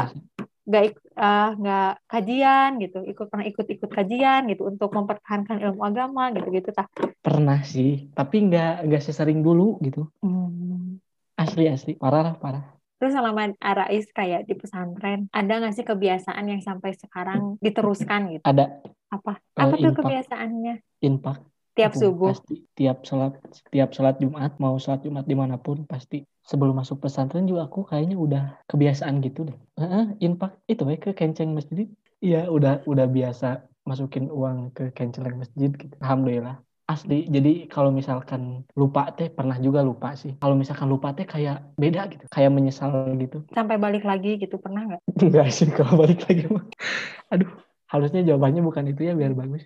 nggak 0.69 0.85
eh, 1.23 1.47
nggak 1.61 1.85
kajian 2.11 2.71
gitu, 2.83 2.99
ikut 3.11 3.27
pernah 3.31 3.47
ikut-ikut 3.51 3.91
kajian 3.99 4.41
gitu 4.51 4.63
untuk 4.71 4.91
mempertahankan 4.97 5.57
ilmu 5.65 5.83
agama 5.91 6.23
gitu-gitu 6.37 6.71
tah. 6.79 6.89
pernah 7.25 7.59
sih 7.73 7.91
tapi 8.19 8.37
nggak 8.47 8.71
nggak 8.87 9.03
sesering 9.07 9.41
dulu 9.47 9.67
gitu 9.87 10.01
Hmm. 10.23 10.99
asli 11.45 11.65
asli 11.75 11.93
parah 12.03 12.23
lah 12.27 12.35
parah 12.43 12.65
Terus 12.99 13.13
selama 13.19 13.43
Arais 13.61 14.07
kayak 14.19 14.41
di 14.49 14.55
pesantren, 14.61 15.19
ada 15.39 15.53
nggak 15.61 15.75
sih 15.77 15.87
kebiasaan 15.91 16.45
yang 16.53 16.63
sampai 16.69 16.91
sekarang 17.03 17.41
diteruskan 17.65 18.21
gitu? 18.35 18.51
ada 18.51 18.65
Apa? 19.15 19.33
Eh, 19.59 19.63
Apa 19.63 19.75
tuh 19.83 19.93
impak. 19.93 19.99
kebiasaannya? 19.99 20.75
infak 21.07 21.39
Tiap 21.75 21.93
Aku 21.95 22.01
subuh. 22.01 22.31
pasti. 22.31 22.55
Tiap 22.79 23.03
sholat 23.03 23.33
tiap 23.75 23.91
sholat 23.91 24.17
Jumat 24.23 24.55
mau 24.63 24.79
sholat 24.79 25.03
Jumat 25.03 25.27
di 25.27 25.35
mana 25.35 25.59
pun 25.59 25.83
pasti. 25.91 26.23
Sebelum 26.47 26.79
masuk 26.79 27.03
pesantren 27.03 27.51
juga 27.51 27.67
aku 27.67 27.83
kayaknya 27.83 28.15
udah 28.15 28.43
kebiasaan 28.71 29.19
gitu 29.27 29.51
deh. 29.51 29.59
Heeh, 29.83 30.05
infak. 30.23 30.55
Itu 30.71 30.87
ya 30.87 30.99
ke 31.03 31.11
kenceng 31.19 31.51
masjid. 31.51 31.91
Iya 32.23 32.47
udah 32.47 32.87
udah 32.87 33.07
biasa 33.11 33.67
masukin 33.85 34.31
uang 34.31 34.71
ke 34.71 34.95
kenceng 34.95 35.35
masjid 35.35 35.71
gitu. 35.75 35.95
Alhamdulillah. 35.99 36.63
Asli 36.85 37.25
jadi 37.33 37.65
kalau 37.73 37.89
misalkan 37.89 38.69
lupa 38.77 39.09
teh 39.17 39.33
pernah 39.33 39.57
juga 39.59 39.81
lupa 39.81 40.15
sih. 40.15 40.37
Kalau 40.39 40.55
misalkan 40.55 40.87
lupa 40.87 41.17
teh 41.17 41.27
kayak 41.27 41.75
beda 41.75 42.07
gitu. 42.13 42.29
Kayak 42.31 42.53
menyesal 42.55 42.93
gitu. 43.19 43.43
Sampai 43.51 43.81
balik 43.81 44.05
lagi 44.07 44.37
gitu 44.39 44.61
pernah 44.61 44.85
nggak? 44.95 45.01
enggak 45.17 45.49
sih 45.51 45.69
kalau 45.73 46.07
balik 46.07 46.23
lagi 46.29 46.45
mah. 46.47 46.65
Aduh 47.33 47.51
harusnya 47.89 48.27
jawabannya 48.27 48.63
bukan 48.65 48.85
itu 48.91 49.07
ya 49.07 49.15
biar 49.15 49.33
bagus 49.39 49.65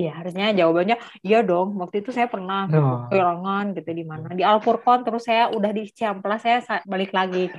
Iya 0.00 0.12
harusnya 0.16 0.56
jawabannya 0.56 0.96
iya 1.20 1.44
dong. 1.44 1.76
Waktu 1.76 2.00
itu 2.00 2.08
saya 2.08 2.24
pernah 2.24 2.64
Oh. 2.72 3.04
kehilangan 3.12 3.76
gitu 3.76 3.90
di 3.92 4.04
mana 4.08 4.32
di 4.32 4.40
Alfurqon 4.40 5.04
terus 5.04 5.28
saya 5.28 5.52
udah 5.52 5.68
di 5.68 5.92
Ciamplas 5.92 6.40
saya 6.40 6.58
sa- 6.64 6.84
balik 6.88 7.12
lagi. 7.12 7.52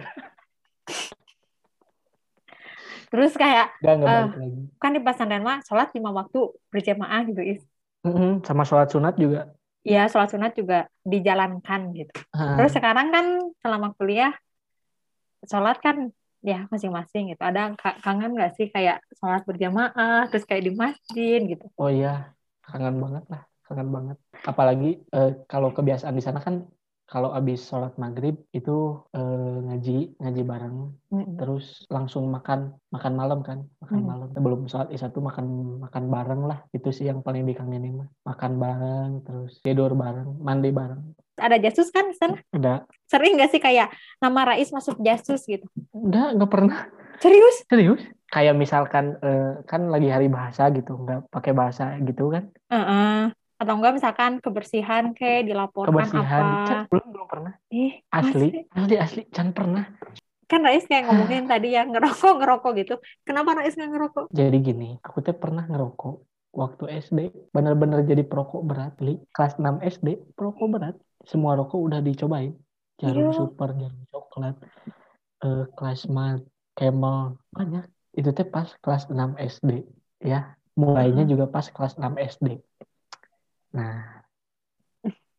Terus 3.11 3.35
kayak 3.35 3.75
balik 3.77 4.01
lagi 4.07 4.49
kan 4.79 4.91
di 4.95 5.01
pesantren 5.03 5.43
mah 5.43 5.59
sholat 5.61 5.91
lima 5.93 6.09
waktu 6.09 6.39
berjamaah 6.71 7.21
gitu 7.29 7.41
is. 7.45 7.61
Mm-mm, 8.01 8.41
sama 8.41 8.65
sholat 8.65 8.89
sunat 8.89 9.13
juga 9.13 9.53
Iya 9.85 10.09
sholat 10.09 10.33
sunat 10.33 10.57
juga 10.57 10.89
dijalankan 11.05 11.93
gitu. 11.93 12.13
Ah. 12.33 12.57
Terus 12.57 12.73
sekarang 12.73 13.13
kan 13.13 13.25
selama 13.61 13.93
kuliah 13.93 14.33
sholat 15.43 15.77
kan 15.77 16.09
ya 16.49 16.57
masing-masing 16.73 17.23
gitu. 17.31 17.41
Ada 17.49 17.61
ka- 17.81 17.99
kangen 18.05 18.31
nggak 18.35 18.51
sih 18.57 18.67
kayak 18.75 18.97
sholat 19.19 19.41
berjamaah 19.49 20.27
terus 20.29 20.45
kayak 20.49 20.63
di 20.67 20.71
masjid 20.83 21.39
gitu. 21.51 21.65
Oh 21.81 21.89
iya, 21.97 22.09
kangen 22.65 22.95
banget 23.03 23.23
lah, 23.31 23.41
kangen 23.65 23.89
banget. 23.95 24.17
Apalagi 24.49 24.85
eh, 25.15 25.29
kalau 25.51 25.69
kebiasaan 25.77 26.15
di 26.19 26.23
sana 26.27 26.39
kan 26.47 26.55
kalau 27.11 27.29
habis 27.37 27.59
sholat 27.69 27.93
maghrib 28.03 28.35
itu 28.57 28.71
eh, 29.15 29.55
ngaji 29.65 29.91
ngaji 30.21 30.41
bareng, 30.51 30.77
Mm-mm. 31.11 31.37
terus 31.37 31.63
langsung 31.95 32.23
makan 32.35 32.59
makan 32.95 33.13
malam 33.21 33.39
kan, 33.47 33.59
makan 33.83 33.99
Hmm. 33.99 34.09
malam. 34.11 34.27
Sebelum 34.35 34.59
sholat 34.71 34.89
isya 34.95 35.07
tuh 35.15 35.23
makan 35.29 35.45
makan 35.85 36.03
bareng 36.13 36.41
lah. 36.49 36.57
Itu 36.75 36.87
sih 36.97 37.05
yang 37.09 37.19
paling 37.25 37.43
dikangenin 37.49 37.93
mah. 37.99 38.07
Makan 38.29 38.51
bareng, 38.63 39.09
terus 39.25 39.51
tidur 39.65 39.91
bareng, 40.01 40.29
mandi 40.47 40.69
bareng. 40.79 41.01
Ada 41.41 41.57
jasus 41.57 41.89
kan 41.89 42.05
di 42.05 42.15
sana? 42.15 42.37
Udah, 42.53 42.85
Sering 43.09 43.35
nggak 43.35 43.51
sih 43.51 43.59
kayak 43.59 43.89
nama 44.21 44.53
Rais 44.53 44.69
masuk 44.69 45.01
jasus 45.01 45.41
gitu? 45.43 45.65
udah 45.91 46.37
nggak 46.37 46.51
pernah 46.51 46.87
Serius? 47.17 47.65
serius. 47.67 48.01
Kayak 48.31 48.55
misalkan 48.55 49.19
eh, 49.19 49.59
kan 49.67 49.91
lagi 49.91 50.07
hari 50.07 50.31
bahasa 50.31 50.71
gitu, 50.71 50.95
nggak 50.95 51.27
pakai 51.27 51.51
bahasa 51.51 51.97
gitu 51.99 52.31
kan? 52.31 52.47
Heeh. 52.71 53.35
Atau 53.61 53.77
enggak 53.77 53.93
misalkan 53.93 54.41
kebersihan 54.41 55.13
kayak 55.13 55.45
dilaporkan 55.45 55.93
Kebersihan, 55.93 56.41
apa? 56.41 56.65
Can, 56.65 56.77
belum 56.89 57.07
belum 57.13 57.27
pernah. 57.29 57.53
Ih, 57.69 58.01
Asli, 58.09 58.65
masih. 58.73 58.73
asli 58.73 58.95
asli, 58.97 59.21
can 59.29 59.53
pernah. 59.53 59.85
Kan 60.49 60.65
Rais 60.65 60.83
kayak 60.89 61.05
ngomongin 61.07 61.45
tadi 61.45 61.77
ya 61.77 61.85
ngerokok 61.85 62.33
ngerokok 62.41 62.71
gitu. 62.81 62.95
Kenapa 63.21 63.61
Rais 63.61 63.77
nggak 63.77 63.91
ngerokok? 63.93 64.25
Jadi 64.33 64.57
gini, 64.65 64.89
aku 65.03 65.21
tuh 65.21 65.37
pernah 65.37 65.67
ngerokok 65.69 66.15
waktu 66.51 66.83
SD, 66.99 67.19
bener-bener 67.55 68.03
jadi 68.03 68.27
perokok 68.27 68.67
berat, 68.67 68.99
li. 68.99 69.19
Kelas 69.31 69.55
6 69.55 69.79
SD, 69.79 70.35
perokok 70.35 70.67
berat. 70.67 70.95
Semua 71.23 71.55
rokok 71.55 71.79
udah 71.79 71.99
dicobain. 72.03 72.53
Jarum 72.99 73.31
Iya. 73.31 73.37
super, 73.39 73.69
jarum 73.73 74.03
coklat, 74.11 74.55
kelas 75.73 76.05
mat, 76.11 76.43
camel, 76.77 77.39
banyak. 77.49 77.87
Itu 78.13 78.35
teh 78.35 78.45
pas 78.45 78.67
kelas 78.83 79.07
6 79.09 79.39
SD, 79.39 79.87
ya. 80.21 80.53
Mulainya 80.77 81.25
juga 81.25 81.47
pas 81.47 81.65
kelas 81.71 81.97
6 81.97 82.19
SD. 82.19 82.59
Nah, 83.71 84.21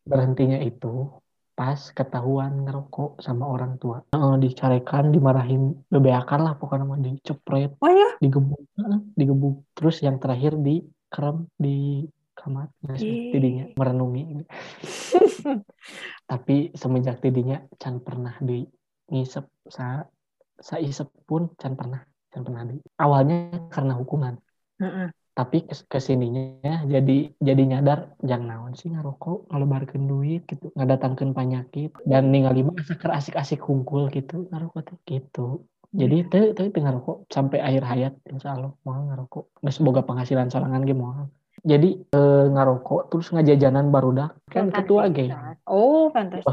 berhentinya 0.03 0.59
itu 0.59 1.07
pas 1.53 1.77
ketahuan 1.93 2.65
ngerokok 2.65 3.21
sama 3.21 3.45
orang 3.45 3.77
tua. 3.77 4.01
Eh, 4.09 4.35
dicarekan, 4.41 5.13
dimarahin, 5.13 5.85
bebeakan 5.85 6.41
lah 6.41 6.53
pokoknya 6.57 6.85
mah 6.89 6.97
dicepret 6.97 7.77
Oh 7.77 7.93
ya? 7.93 8.17
digebuk 8.17 8.65
digebuk 9.13 9.61
terus 9.77 10.01
yang 10.01 10.17
terakhir 10.17 10.57
di 10.57 10.81
kerem 11.13 11.45
di 11.53 12.09
kamar 12.33 12.73
Ih. 12.97 13.29
tidinya 13.29 13.69
merenungi. 13.77 14.41
Tapi 16.31 16.73
semenjak 16.73 17.21
tidinya 17.21 17.61
can 17.77 18.01
pernah 18.01 18.33
di 18.41 18.65
ngisep. 19.13 19.45
Sa 19.69 20.01
saisep 20.57 21.13
pun 21.29 21.53
can 21.61 21.77
pernah 21.77 22.01
can 22.33 22.41
pernah 22.41 22.65
di. 22.65 22.81
Awalnya 22.97 23.69
karena 23.69 23.93
hukuman. 23.93 24.33
Tapi 25.33 25.65
kes 25.65 25.89
ke 25.89 25.97
sininya 25.97 26.85
jadi 26.85 27.33
jadi 27.41 27.63
nyadar 27.65 28.13
jangan 28.21 28.47
naon 28.49 28.73
sih 28.77 28.93
ngarokok? 28.93 29.49
Ngalebarkeun 29.49 30.05
duit 30.05 30.45
gitu 30.45 30.69
ngadatangkeun 30.77 31.33
penyakit 31.33 31.89
dan 32.05 32.29
ningali 32.29 32.61
mah 32.61 32.77
asa 32.77 32.93
keur 32.97 33.13
asik-asik 33.17 33.61
hungkul 33.65 34.13
gitu 34.13 34.45
ngarokok 34.53 34.93
gitu 35.09 35.65
jadi 35.93 36.17
teu 36.27 36.45
teu 36.57 36.67
teu 36.73 36.81
ngarokok 36.81 37.29
sampai 37.29 37.61
akhir 37.61 37.83
hayat 37.85 38.13
insya 38.27 38.57
Allah. 38.57 38.73
Mau 38.81 38.97
ngarokok 39.07 39.61
geus 39.61 39.77
boga 39.79 40.01
penghasilan 40.01 40.49
sorangan 40.49 40.83
ge 40.83 40.97
moal 40.97 41.29
jadi 41.63 41.89
eh, 41.95 42.45
ngarokok 42.51 43.07
terus 43.07 43.31
ngajajanan 43.31 43.87
barudak 43.87 44.35
kan 44.51 44.67
ketua 44.67 45.07
ge. 45.07 45.31
Oh, 45.63 46.11
teh 46.11 46.43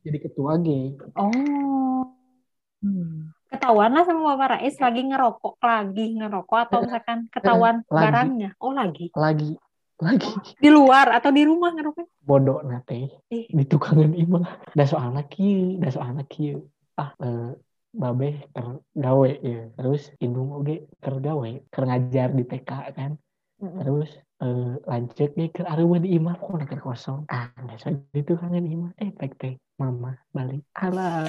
jadi 0.00 0.18
ketua 0.24 0.56
ge. 0.64 0.96
Oh. 1.20 2.08
Hmm. 2.80 3.36
Ketahuan 3.52 3.92
lah 3.94 4.02
sama 4.08 4.34
Bapak 4.34 4.58
Rais 4.58 4.76
lagi 4.80 5.02
ngerokok, 5.04 5.54
lagi 5.62 6.06
ngerokok 6.16 6.58
atau 6.68 6.78
misalkan 6.82 7.18
ketahuan 7.28 7.76
lagi. 7.86 7.92
barangnya. 7.92 8.50
Oh, 8.58 8.72
lagi. 8.72 9.12
lagi. 9.14 9.52
Lagi. 10.00 10.32
Di 10.58 10.68
luar 10.74 11.12
atau 11.14 11.30
di 11.30 11.46
rumah 11.46 11.70
ngerokok? 11.70 12.08
bodoh 12.24 12.64
nate. 12.64 13.20
Ih. 13.30 13.46
di 13.52 13.64
tukangan 13.68 14.16
imah 14.16 14.72
da 14.72 14.84
soalna 14.88 15.28
kieu 15.28 15.76
da 15.76 15.92
soalna 15.92 16.24
kieu 16.24 16.64
ah 16.96 17.12
eh, 17.20 17.52
babe 17.94 18.42
keur 18.50 18.82
gawe 18.92 19.30
ya. 19.40 19.70
Terus 19.78 20.10
indung 20.18 20.50
oge 20.50 20.90
keur 20.98 21.22
gawe 21.22 21.50
keur 21.70 21.84
ngajar 21.86 22.34
di 22.34 22.44
TK 22.44 22.70
kan. 22.92 23.12
Terus 23.62 24.10
eh, 24.42 24.72
lanjut 24.84 25.30
nih 25.38 25.48
ke 25.54 25.62
areueuh 25.64 26.02
di 26.02 26.18
imah 26.18 26.36
kok 26.36 26.58
keur 26.66 26.82
kosong. 26.82 27.24
Ah 27.30 27.48
biasa 27.54 27.94
itu 28.12 28.34
kangen 28.34 28.66
imah 28.66 28.90
eh 28.98 29.14
pek 29.14 29.32
teh 29.38 29.54
mama 29.80 30.18
balik. 30.34 30.66
Alah. 30.76 31.24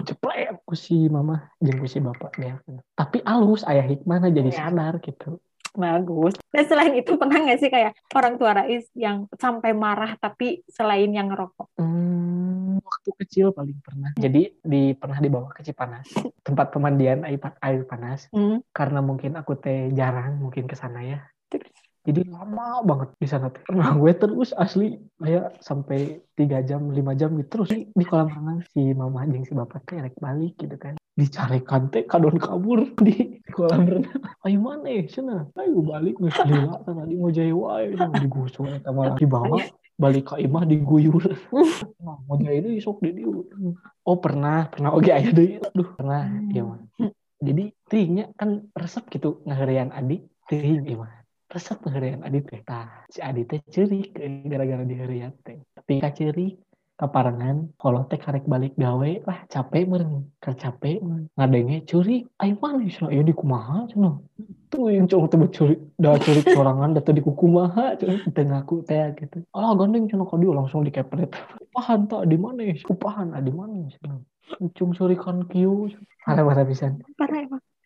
Ceplek 0.00 0.64
ku 0.64 0.72
si 0.72 1.10
mama 1.12 1.50
jeung 1.60 1.76
ku 1.76 1.86
si 1.90 2.00
bapak 2.00 2.32
dia. 2.40 2.56
Tapi 2.96 3.20
alus 3.26 3.66
ayah 3.68 3.84
hikmahna 3.84 4.32
jadi 4.32 4.48
Iya. 4.48 4.58
sadar 4.70 4.96
gitu. 5.04 5.36
Bagus. 5.70 6.34
Dan 6.50 6.66
selain 6.66 6.94
itu 6.98 7.14
pernah 7.14 7.38
nggak 7.46 7.60
sih 7.62 7.70
kayak 7.70 7.94
orang 8.18 8.34
tua 8.42 8.58
Rais 8.58 8.90
yang 8.98 9.30
sampai 9.38 9.70
marah 9.70 10.18
tapi 10.18 10.66
selain 10.66 11.12
yang 11.14 11.30
ngerokok? 11.30 11.68
Hmm, 11.78 12.39
waktu 12.80 13.10
kecil 13.24 13.46
paling 13.54 13.78
pernah. 13.84 14.10
Jadi 14.16 14.60
di 14.60 14.92
pernah 14.96 15.18
dibawa 15.20 15.48
ke 15.52 15.62
Cipanas, 15.62 16.08
tempat 16.46 16.72
pemandian 16.74 17.22
air, 17.28 17.40
air 17.62 17.82
panas. 17.86 18.26
Hmm. 18.34 18.64
Karena 18.74 19.04
mungkin 19.04 19.36
aku 19.36 19.56
teh 19.60 19.92
jarang 19.94 20.40
mungkin 20.40 20.66
ke 20.66 20.74
sana 20.74 21.04
ya. 21.04 21.20
Jadi 22.00 22.32
lama 22.32 22.80
banget 22.80 23.12
di 23.20 23.28
sana 23.28 23.52
teh. 23.52 23.60
Nah, 23.76 23.92
gue 23.92 24.12
terus 24.16 24.56
asli 24.56 24.96
kayak 25.20 25.60
sampai 25.60 26.24
tiga 26.32 26.64
jam, 26.64 26.88
lima 26.88 27.12
jam 27.12 27.36
gitu 27.36 27.60
terus 27.60 27.68
di, 27.76 28.04
kolam 28.08 28.32
renang 28.32 28.64
si 28.72 28.96
mama 28.96 29.28
jeung 29.28 29.44
si 29.44 29.52
bapak 29.52 29.84
teh 29.84 30.00
rek 30.00 30.16
balik 30.16 30.56
gitu 30.56 30.80
kan. 30.80 30.96
Dicarekan 31.12 31.92
teh 31.92 32.08
kadon 32.08 32.40
kabur 32.40 32.88
di 33.04 33.44
kolam 33.52 33.84
renang. 33.84 34.16
Ayo 34.48 34.58
mana 34.64 34.88
cenah? 35.04 35.52
Ayo 35.60 35.84
balik 35.84 36.16
geus 36.16 36.40
lila 36.48 36.80
tadi 36.88 37.14
mau 37.20 37.28
jaya 37.28 37.52
wae 37.52 37.92
digusung 38.16 38.72
eta 38.72 38.90
malah 38.96 39.20
dibawa 39.20 39.60
balik 40.00 40.32
ke 40.32 40.34
imah 40.40 40.64
diguyur. 40.64 41.24
Nah, 42.00 42.16
mau 42.24 42.40
ini 42.40 42.80
sok 42.80 43.04
di 43.04 43.20
oh 44.08 44.18
pernah 44.18 44.64
pernah. 44.72 44.96
Oke 44.96 45.12
ayah 45.12 45.30
deh 45.36 45.60
aduh 45.60 45.88
pernah. 46.00 46.24
Ya 46.48 46.64
mah 46.64 46.80
jadi 47.40 47.64
tingnya 47.92 48.32
kan 48.40 48.72
resep 48.72 49.04
gitu 49.12 49.44
ngaharian 49.44 49.92
adik 49.92 50.24
ting 50.48 50.80
ya 50.88 50.96
mah 50.96 51.12
resep 51.52 51.76
ngaharian 51.84 52.24
adik 52.24 52.48
teh 52.48 52.64
tah. 52.64 53.04
Si 53.12 53.20
adik 53.20 53.52
teh 53.52 53.60
cerik 53.68 54.16
gara-gara 54.48 54.82
diharian 54.88 55.36
teh. 55.44 55.60
Tapi 55.76 56.00
kacerik 56.00 56.56
kaparangan 57.00 57.72
kalau 57.80 58.04
teh 58.08 58.20
karek 58.20 58.44
balik 58.44 58.76
gawe 58.76 59.12
lah 59.24 59.38
capek 59.48 59.88
meren 59.88 60.28
kan 60.36 60.52
capek 60.52 61.00
ngadenge 61.32 61.88
curi 61.88 62.28
ayo 62.44 62.54
mana 62.60 62.84
sih 62.84 63.08
ayo 63.08 63.24
di 63.24 63.32
kumaha 63.32 63.88
cina 63.88 64.20
tuh 64.70 64.88
yang 64.94 65.10
cowok 65.10 65.26
tuh 65.28 65.38
curi 65.50 65.74
dah 65.98 66.14
curi 66.22 66.40
sorangan 66.46 66.94
dah 66.94 67.02
di 67.02 67.22
kumaha 67.22 67.98
cina 67.98 68.22
kita 68.22 68.40
ngaku 68.46 68.86
teh 68.86 69.10
gitu. 69.18 69.42
Alah 69.50 69.74
gandeng 69.74 70.06
cina 70.06 70.22
kau 70.22 70.38
dia 70.38 70.54
langsung 70.54 70.86
dikepret 70.86 71.34
upahan 71.70 72.06
tak 72.06 72.30
di 72.30 72.38
mana 72.38 72.70
sih 72.70 72.86
upahan 72.86 73.34
ah 73.34 73.42
di 73.42 73.50
mana 73.50 73.90
cina 73.90 74.22
cung 74.78 74.94
curi 74.94 75.18
kan 75.18 75.42
kiu. 75.50 75.90
Ada 76.24 76.46
mana 76.46 76.62
bisa 76.62 76.94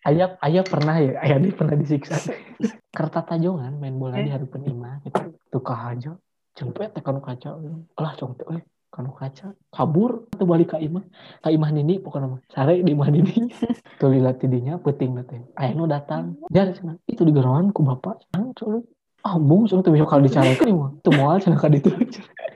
ayah 0.05 0.37
ayah 0.44 0.64
pernah 0.64 0.97
ya? 1.01 1.16
Ayah 1.25 1.37
ini 1.40 1.51
pernah 1.57 1.75
disiksa. 1.81 2.20
Kerta 2.97 3.25
tajongan 3.25 3.81
main 3.81 3.97
bola 3.97 4.20
di 4.20 4.29
hari 4.29 4.44
penima 4.44 5.01
gitu. 5.03 5.35
Tukah 5.49 5.97
aja. 5.97 6.12
Jempet 6.55 6.94
tekan 6.94 7.18
kaca. 7.18 7.59
Lah 7.99 8.12
cong 8.14 8.37
teh 8.38 8.62
kanu 9.05 9.12
kaca 9.12 9.53
kabur 9.69 10.25
atau 10.33 10.47
balik 10.49 10.73
ke 10.73 10.81
imah. 10.81 11.05
Ke 11.45 11.53
imah 11.53 11.71
nini 11.77 12.01
pokoknya 12.01 12.33
mah. 12.33 12.40
Sare 12.49 12.81
di 12.81 12.97
imah 12.97 13.09
nini. 13.12 13.53
Tuh 14.01 14.09
lihat 14.09 14.40
tidinya 14.40 14.81
peting 14.81 15.21
nanti 15.21 15.37
ayah 15.61 15.73
nu 15.77 15.85
datang. 15.85 16.40
Jadi 16.49 16.81
cina 16.81 16.97
itu 17.05 17.21
di 17.21 17.33
gerawan 17.37 17.69
ku 17.77 17.85
bapak. 17.85 18.25
Cina 18.33 18.57
culu 18.57 18.81
ambung 19.29 19.69
cina 19.69 19.85
tuh 19.85 19.93
bisa 19.93 20.09
kalau 20.09 20.25
dicarikan 20.25 20.67
imah. 20.73 20.90
Tuh 21.05 21.12
mual 21.12 21.37
cina 21.45 21.61
kadi 21.61 21.85
itu 21.85 21.93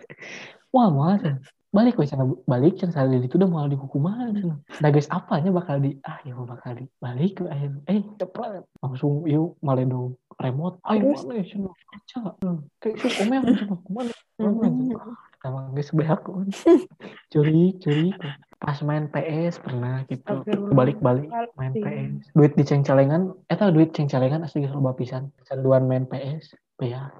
wah 0.75 0.89
mual 0.89 1.21
cina 1.21 1.37
balik 1.69 2.01
wes 2.01 2.09
cina 2.09 2.25
balik 2.49 2.81
cina 2.81 2.97
sare 2.97 3.13
itu 3.21 3.37
udah 3.37 3.49
mual 3.49 3.69
dihukuman 3.69 4.33
cina 4.33 4.57
nah 4.81 4.89
guys 4.89 5.05
apanya 5.13 5.53
bakal 5.53 5.77
di 5.77 6.01
ah 6.01 6.17
ya 6.25 6.33
bakal 6.33 6.73
di 6.73 6.89
balik 6.97 7.41
ke 7.41 7.43
ayah 7.53 7.77
eh 7.93 8.01
cepet 8.17 8.65
langsung 8.81 9.29
yuk 9.29 9.61
maledo 9.61 10.17
remote. 10.39 10.79
Ayo 10.87 11.13
mana 11.13 11.43
cina 11.45 11.71
kaca. 11.75 12.21
Kayak 12.79 12.97
sih 13.03 13.13
omel 13.27 13.43
cina 13.53 13.75
ke 13.75 13.91
mana 13.91 14.13
emang 15.45 15.75
gak 15.75 15.87
sebehak 15.87 16.21
curi 17.33 17.77
curi. 17.79 18.11
Pas 18.59 18.75
main 18.83 19.07
PS 19.07 19.63
pernah 19.63 20.03
gitu. 20.11 20.43
Balik-balik 20.75 21.31
main 21.55 21.73
PS 21.75 22.35
duit 22.35 22.53
di 22.59 22.65
ceng-celengan. 22.67 23.35
Eh 23.47 23.55
tau 23.55 23.71
duit 23.71 23.95
ceng-celengan 23.95 24.43
asli 24.43 24.67
gak 24.67 24.75
loba 24.75 24.99
pisan. 24.99 25.31
Canduan 25.47 25.87
main 25.87 26.05
PS 26.11 26.59
ya 26.83 27.11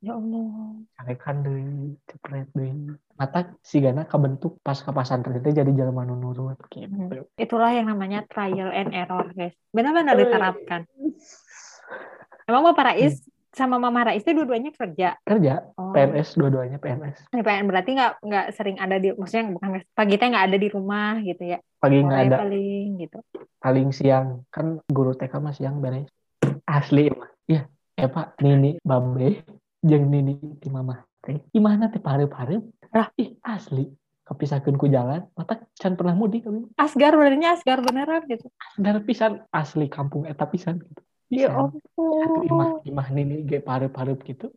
ya 0.00 0.16
Allah. 0.16 0.80
Carekan 0.96 1.36
deh 1.44 1.92
cepret 2.08 2.48
deh 2.56 2.72
mata 3.20 3.52
si 3.60 3.84
Gana 3.84 4.08
kebentuk 4.08 4.56
pas 4.64 4.80
ke 4.80 4.88
pasantren 4.96 5.36
itu 5.36 5.52
jadi 5.52 5.68
jalan 5.76 6.16
nurut 6.16 6.56
gitu. 6.72 6.88
Hmm. 6.88 7.28
itulah 7.36 7.68
yang 7.68 7.92
namanya 7.92 8.24
trial 8.32 8.72
and 8.72 8.96
error 8.96 9.28
guys. 9.36 9.52
Benar-benar 9.76 10.16
diterapkan. 10.16 10.88
Emang 12.48 12.64
mau 12.64 12.74
para 12.74 12.96
is 12.96 13.20
sama 13.50 13.82
Mama 13.82 14.06
Rais 14.06 14.22
itu 14.22 14.30
dua-duanya 14.30 14.70
kerja? 14.70 15.18
Kerja, 15.26 15.54
oh. 15.74 15.90
PNS 15.90 16.38
dua-duanya 16.38 16.78
PNS. 16.78 17.34
Ini 17.34 17.42
PNS 17.42 17.66
berarti 17.66 17.90
nggak 17.98 18.12
nggak 18.22 18.46
sering 18.54 18.76
ada 18.78 18.96
di, 18.96 19.10
maksudnya 19.14 19.44
bukan 19.54 19.68
pagi 19.94 20.14
teh 20.16 20.28
nggak 20.30 20.46
ada 20.50 20.56
di 20.58 20.68
rumah 20.70 21.18
gitu 21.22 21.42
ya? 21.44 21.58
Pagi 21.82 21.98
nggak 22.00 22.20
ada. 22.30 22.36
Paling 22.46 22.88
gitu. 23.02 23.18
Paling 23.58 23.88
siang 23.90 24.46
kan 24.54 24.78
guru 24.86 25.12
TK 25.18 25.32
mah 25.42 25.54
siang 25.54 25.82
beres. 25.82 26.06
Asli 26.64 27.10
mah. 27.10 27.30
Iya, 27.50 27.66
ya 27.98 28.06
Pak, 28.06 28.38
Nini 28.46 28.78
Bambe, 28.78 29.42
jeng 29.82 30.06
Nini 30.06 30.38
di 30.38 30.68
Mama 30.70 31.02
teh. 31.18 31.42
Gimana 31.50 31.90
teh 31.90 31.98
pare-pare? 31.98 32.62
Ah, 32.94 33.10
ih 33.18 33.38
asli 33.42 33.86
kepisahkan 34.30 34.78
ku 34.78 34.86
jalan 34.86 35.26
mata 35.34 35.58
can 35.74 35.98
pernah 35.98 36.14
mudik 36.14 36.46
kami 36.46 36.62
asgar 36.78 37.18
benernya 37.18 37.58
asgar 37.58 37.82
beneran 37.82 38.22
gitu 38.30 38.46
asgar 38.62 39.02
pisan 39.02 39.42
asli 39.50 39.90
kampung 39.90 40.22
eta 40.22 40.46
pisan 40.46 40.78
gitu 40.78 41.02
Ya 41.30 41.54
ampun. 41.54 42.42
Imah, 42.42 42.82
imah 42.82 43.06
nini 43.14 43.46
ge 43.46 43.62
parep-parep 43.62 44.18
gitu. 44.26 44.50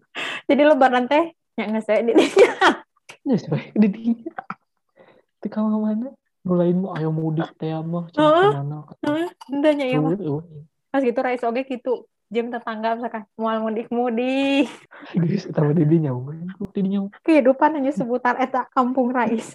Jadi 0.49 0.61
lebaran 0.65 1.05
teh 1.05 1.37
yang 1.53 1.77
ngesek 1.77 2.01
di 2.01 2.17
dinya. 2.17 2.53
Ngesek 3.29 3.77
di 3.77 3.87
dinya. 3.93 4.33
Di 5.37 5.47
kamar 5.53 5.77
mana? 5.77 6.09
Mulain 6.43 6.75
mau 6.75 6.97
ayo 6.97 7.13
mudik 7.13 7.53
teh 7.61 7.69
mah. 7.69 8.09
Heeh. 8.17 8.51
Heeh. 9.05 9.27
Endanya 9.53 9.85
ya 9.85 10.01
mah. 10.01 10.17
Pas 10.89 11.05
gitu 11.05 11.19
Rais 11.21 11.45
oge 11.45 11.61
gitu. 11.69 12.09
Jam 12.33 12.49
tetangga 12.49 12.97
misalkan 12.97 13.29
mual 13.37 13.61
mudik-mudik. 13.61 14.65
Guys, 15.21 15.45
eta 15.45 15.61
di 15.77 15.85
dinya. 15.85 16.09
Di 16.73 16.81
dinya. 16.81 17.05
Kehidupan 17.21 17.77
hanya 17.77 17.93
seputar 17.93 18.41
eta 18.41 18.65
kampung 18.73 19.13
Rais. 19.13 19.53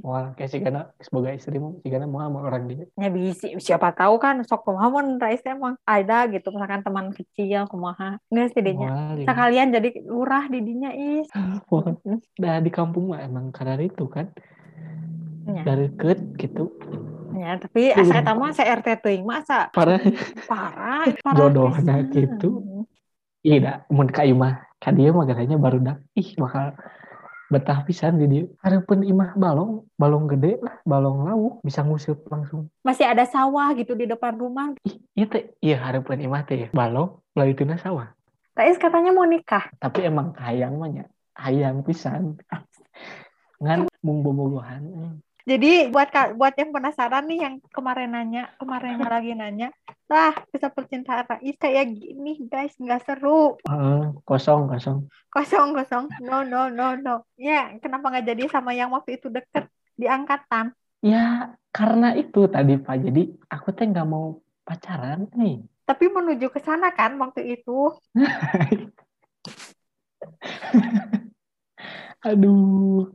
Wah, 0.00 0.32
kayak 0.32 0.50
sih 0.50 0.60
karena 0.64 0.88
sebagai 0.96 1.36
istrimu, 1.36 1.84
sih 1.84 1.92
karena 1.92 2.08
mau 2.08 2.24
sama 2.24 2.40
orang 2.40 2.64
dia. 2.64 2.84
Ya 2.96 3.08
bisa, 3.12 3.52
siapa 3.60 3.92
tahu 3.92 4.16
kan 4.16 4.40
sok 4.40 4.64
kumaha 4.64 4.88
mun 4.88 5.20
Rais 5.20 5.44
emang 5.44 5.76
ada 5.84 6.24
gitu 6.32 6.48
misalkan 6.48 6.80
teman 6.80 7.12
kecil 7.12 7.68
kumaha. 7.68 8.16
Enggak 8.32 8.56
sih 8.56 8.62
dinya. 8.64 9.16
Sekalian 9.20 9.68
jadi 9.76 9.88
lurah 10.08 10.48
di 10.48 10.58
dinya 10.64 10.90
is. 10.96 11.28
Wah, 11.72 11.92
nah 12.40 12.56
di 12.64 12.70
kampung 12.72 13.12
mah 13.12 13.20
emang 13.20 13.52
karena 13.52 13.84
itu 13.84 14.08
kan. 14.08 14.32
Ya. 15.44 15.62
Dari 15.68 15.92
ket 16.00 16.20
gitu. 16.40 16.72
Ya, 17.36 17.60
tapi 17.60 17.92
asa 18.00 18.24
eta 18.24 18.32
mah 18.32 18.56
RT 18.56 18.88
teuing 19.04 19.24
mah 19.28 19.44
asa 19.44 19.68
parah. 19.76 20.00
Parah, 20.48 21.04
parah 21.24 21.36
jodohnya 21.36 21.96
gitu. 22.08 22.64
Iya, 23.44 23.84
mun 23.92 24.08
ka 24.08 24.24
mah 24.32 24.64
ka 24.80 24.92
dia 24.92 25.12
mah 25.12 25.28
baru 25.60 25.78
dak. 25.84 26.00
Ih, 26.16 26.32
bakal 26.40 26.76
betah 27.50 27.82
pisan 27.82 28.16
di 28.22 28.26
dia 28.30 28.44
harapan 28.62 29.02
imah 29.10 29.34
balong 29.34 29.82
balong 29.98 30.30
gede 30.30 30.62
lah 30.62 30.78
balong 30.86 31.26
lauk 31.26 31.54
bisa 31.66 31.82
ngusip 31.82 32.22
langsung. 32.30 32.70
Masih 32.86 33.10
ada 33.10 33.26
sawah 33.26 33.74
gitu 33.74 33.98
di 33.98 34.06
depan 34.06 34.38
rumah. 34.38 34.72
Ih 34.86 35.02
iya 35.18 35.26
teh. 35.26 35.44
Iya 35.58 35.76
harapan 35.82 36.30
imah 36.30 36.42
teh 36.46 36.70
balong 36.70 37.18
lah 37.34 37.46
itu 37.50 37.66
sawah. 37.82 38.14
Tais 38.54 38.78
katanya 38.78 39.10
mau 39.10 39.26
nikah. 39.26 39.66
Tapi 39.82 40.06
emang 40.06 40.32
hayang 40.38 40.78
mahnya 40.78 41.10
hayang 41.34 41.82
pisan. 41.82 42.38
Ngan 43.60 43.90
mung 44.00 44.22
bobogohan 44.24 44.86
jadi 45.48 45.88
buat 45.88 46.12
buat 46.36 46.54
yang 46.56 46.70
penasaran 46.72 47.24
nih 47.28 47.38
yang 47.44 47.54
kemarin 47.72 48.12
nanya, 48.12 48.52
kemarin 48.60 49.00
lagi 49.00 49.32
nanya, 49.32 49.68
lah 50.10 50.34
bisa 50.50 50.68
percintaan 50.68 51.24
Rais 51.30 51.56
kayak 51.56 51.94
gini 51.94 52.42
guys 52.50 52.74
nggak 52.76 53.06
seru. 53.06 53.56
Uh, 53.64 54.10
kosong 54.26 54.66
kosong. 54.66 55.06
Kosong 55.30 55.72
kosong. 55.72 56.10
No 56.20 56.42
no 56.42 56.66
no 56.66 56.98
no. 56.98 57.24
Ya 57.38 57.70
kenapa 57.78 58.10
nggak 58.10 58.26
jadi 58.34 58.42
sama 58.50 58.74
yang 58.74 58.90
waktu 58.90 59.22
itu 59.22 59.30
deket 59.30 59.70
di 59.94 60.10
angkatan? 60.10 60.74
Ya 61.00 61.54
karena 61.70 62.18
itu 62.18 62.50
tadi 62.50 62.76
Pak. 62.76 62.96
Jadi 63.06 63.38
aku 63.48 63.70
teh 63.70 63.86
nggak 63.86 64.08
mau 64.08 64.42
pacaran 64.66 65.30
nih. 65.38 65.62
Tapi 65.86 66.04
menuju 66.10 66.50
ke 66.50 66.58
sana 66.58 66.90
kan 66.90 67.14
waktu 67.18 67.58
itu. 67.58 67.94
Aduh, 72.20 73.08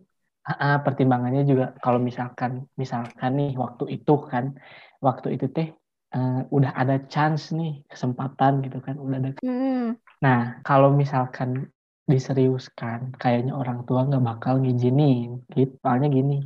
uh, 0.57 0.79
pertimbangannya 0.81 1.43
juga 1.47 1.75
kalau 1.83 1.99
misalkan 1.99 2.65
misalkan 2.79 3.31
nih 3.37 3.53
waktu 3.55 3.99
itu 4.01 4.15
kan 4.27 4.55
waktu 5.03 5.35
itu 5.35 5.51
teh 5.51 5.69
uh, 6.15 6.41
udah 6.51 6.71
ada 6.75 7.03
chance 7.11 7.51
nih 7.51 7.83
kesempatan 7.87 8.63
gitu 8.65 8.79
kan 8.79 8.95
udah 8.97 9.17
ada 9.19 9.31
mm. 9.43 9.99
nah 10.23 10.59
kalau 10.63 10.91
misalkan 10.91 11.69
diseriuskan 12.05 13.17
kayaknya 13.17 13.57
orang 13.57 13.81
tua 13.89 14.05
nggak 14.05 14.21
bakal 14.21 14.61
ngizinin. 14.61 15.41
Gitu 15.49 15.73
soalnya 15.81 16.05
gini 16.13 16.45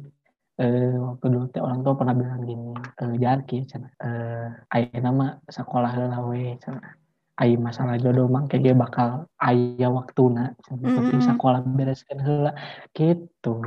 uh, 0.59 0.95
waktu 1.11 1.25
dulu 1.27 1.45
teh 1.51 1.59
orang 1.59 1.83
tua 1.83 1.93
pernah 1.99 2.15
bilang 2.15 2.47
gini 2.47 2.71
uh, 2.75 3.15
jarki 3.19 3.67
cina 3.67 3.91
uh, 3.99 4.55
ayah 4.75 4.99
nama 5.03 5.35
sekolah 5.47 5.91
lawe 6.15 6.43
cina 6.63 6.99
Ayo 7.39 7.55
masalah 7.55 7.95
jodoh 7.95 8.27
mang 8.27 8.51
kayak 8.51 8.75
bakal 8.75 9.23
ayah 9.39 9.87
waktu 9.87 10.23
nak 10.27 10.59
mm-hmm. 10.67 11.23
sekolah 11.23 11.63
bereskan 11.63 12.19
hela 12.19 12.51
gitu 12.91 13.63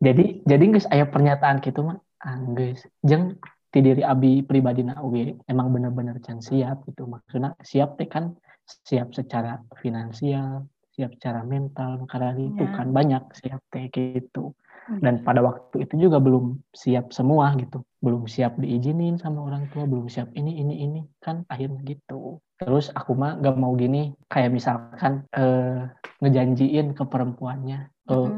jadi 0.00 0.44
jadi 0.44 0.64
guys 0.72 0.88
ayah 0.92 1.08
pernyataan 1.08 1.64
gitu 1.64 1.80
mah 1.84 1.98
ah, 2.24 2.36
guys 2.52 2.84
jeng 3.00 3.40
ti 3.76 3.84
diri 3.84 4.00
abi 4.00 4.40
pribadi 4.40 4.80
na 4.80 4.96
oke 5.04 5.44
emang 5.52 5.68
bener-bener 5.68 6.16
can 6.24 6.40
siap 6.40 6.88
gitu. 6.88 7.04
Maksudnya 7.04 7.52
siap 7.60 8.00
teh 8.00 8.08
kan 8.08 8.32
siap 8.64 9.12
secara 9.12 9.60
finansial 9.78 10.64
siap 10.96 11.12
secara 11.20 11.44
mental 11.44 12.08
karena 12.08 12.32
itu 12.40 12.64
ya. 12.64 12.72
kan 12.72 12.88
banyak 12.88 13.22
siap 13.36 13.60
teh 13.68 13.92
gitu. 13.92 14.56
Dan 14.86 15.26
pada 15.26 15.42
waktu 15.42 15.82
itu 15.82 16.08
juga 16.08 16.22
belum 16.22 16.62
siap 16.72 17.12
semua 17.12 17.52
gitu. 17.60 17.84
Belum 18.00 18.24
siap 18.24 18.56
diizinin 18.56 19.20
sama 19.20 19.44
orang 19.44 19.68
tua 19.74 19.84
belum 19.84 20.08
siap 20.08 20.32
ini 20.32 20.56
ini 20.56 20.88
ini 20.88 21.00
kan 21.20 21.44
akhirnya 21.52 21.84
gitu. 21.84 22.40
Terus 22.56 22.88
aku 22.96 23.12
mah 23.12 23.36
gak 23.44 23.60
mau 23.60 23.76
gini 23.76 24.16
kayak 24.32 24.56
misalkan 24.56 25.28
eh, 25.36 25.84
ngejanjiin 26.24 26.96
ke 26.96 27.04
perempuannya 27.04 27.92
eh, 27.92 28.28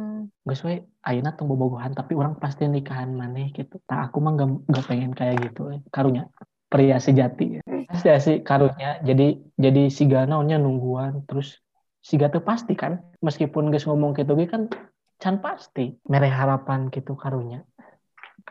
gak 0.48 0.56
sesuai 0.56 0.76
Aina 1.04 1.36
tunggu 1.36 1.54
bobogohan 1.54 1.92
tapi 1.92 2.16
orang 2.16 2.40
pasti 2.40 2.64
nikahan 2.64 3.12
maneh 3.12 3.52
gitu. 3.52 3.76
Tak 3.84 4.08
aku 4.08 4.24
mah 4.24 4.32
gak, 4.40 4.48
gak 4.72 4.84
pengen 4.88 5.12
kayak 5.12 5.36
gitu 5.44 5.76
eh. 5.76 5.80
karunya 5.92 6.32
pria 6.68 6.96
sejati 7.00 7.60
pasti 7.88 8.08
sih 8.20 8.36
karunya. 8.44 9.00
Jadi 9.00 9.40
jadi 9.56 9.88
si 9.88 10.04
ganaonnya 10.04 10.60
nungguan 10.60 11.24
terus 11.24 11.58
siga 12.04 12.28
teu 12.28 12.44
pasti 12.44 12.76
kan. 12.76 13.00
Meskipun 13.24 13.72
guys 13.72 13.88
ngomong 13.88 14.14
gitu 14.14 14.36
ge 14.36 14.46
kan 14.46 14.68
can 15.18 15.40
pasti. 15.40 15.96
Mere 16.06 16.30
harapan 16.30 16.92
gitu 16.92 17.16
karunya. 17.18 17.64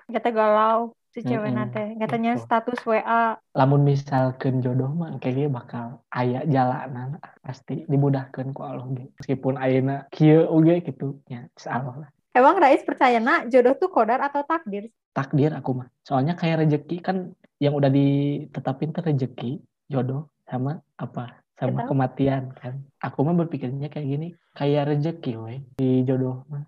Kita 0.10 0.34
galau 0.34 0.92
si 1.18 1.26
cewek 1.26 1.50
Mm-mm, 1.50 1.58
nate. 1.66 1.84
Katanya 1.98 2.38
gitu. 2.38 2.46
status 2.46 2.80
WA. 2.86 3.42
lamun 3.58 3.82
misalkan 3.82 4.62
jodoh 4.62 4.94
mah 4.94 5.18
kayaknya 5.18 5.50
bakal 5.50 6.06
aya 6.14 6.46
jalanan 6.46 7.18
pasti 7.42 7.90
dimudahkan 7.90 8.54
ku 8.54 8.62
Allah 8.62 8.86
ge 8.94 9.10
meskipun 9.18 9.58
ayeuna 9.58 10.06
kieu 10.14 10.46
oge 10.46 10.86
gitu 10.86 11.18
ya 11.26 11.50
Allah 11.66 12.06
lah 12.06 12.10
Emang 12.38 12.62
Rais 12.62 12.86
percaya 12.86 13.18
nak 13.18 13.50
jodoh 13.50 13.74
tuh 13.74 13.90
kodar 13.90 14.22
atau 14.22 14.46
takdir? 14.46 14.94
takdir 15.10 15.50
aku 15.58 15.74
mah 15.74 15.90
soalnya 16.06 16.38
kayak 16.38 16.62
rezeki 16.62 17.02
kan 17.02 17.34
yang 17.58 17.74
udah 17.74 17.90
ditetapin 17.90 18.94
tuh 18.94 19.02
rezeki 19.02 19.58
jodoh 19.90 20.30
sama 20.46 20.78
apa 21.02 21.42
sama 21.58 21.82
Betul. 21.82 21.90
kematian 21.90 22.44
kan 22.54 22.86
aku 23.02 23.26
mah 23.26 23.34
berpikirnya 23.34 23.90
kayak 23.90 24.06
gini 24.06 24.28
kayak 24.54 24.94
rezeki 24.94 25.34
we 25.42 25.56
di 25.82 26.06
jodoh 26.06 26.46
mah 26.46 26.62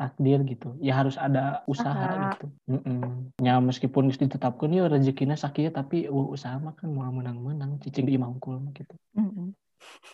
takdir 0.00 0.40
gitu 0.48 0.72
ya 0.80 0.96
harus 0.96 1.20
ada 1.20 1.60
usaha 1.68 1.92
Usaha. 1.92 2.32
gitu 2.32 2.46
Mm-mm. 2.72 3.36
ya 3.44 3.60
meskipun 3.60 4.08
geus 4.08 4.16
ditetapkan 4.16 4.72
ya 4.72 4.88
rezekinya 4.88 5.36
sakit 5.36 5.76
tapi 5.76 6.08
uh, 6.08 6.32
usaha 6.32 6.56
mah 6.56 6.72
kan 6.72 6.88
mau 6.88 7.04
menang-menang 7.12 7.76
cicing 7.84 8.08
di 8.08 8.16
imangkul 8.16 8.56
mah 8.56 8.72
gitu 8.72 8.96
Mm-mm. 9.20 9.52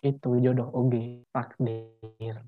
itu 0.02 0.30
jodoh 0.42 0.74
oge 0.74 1.22
takdir 1.30 2.42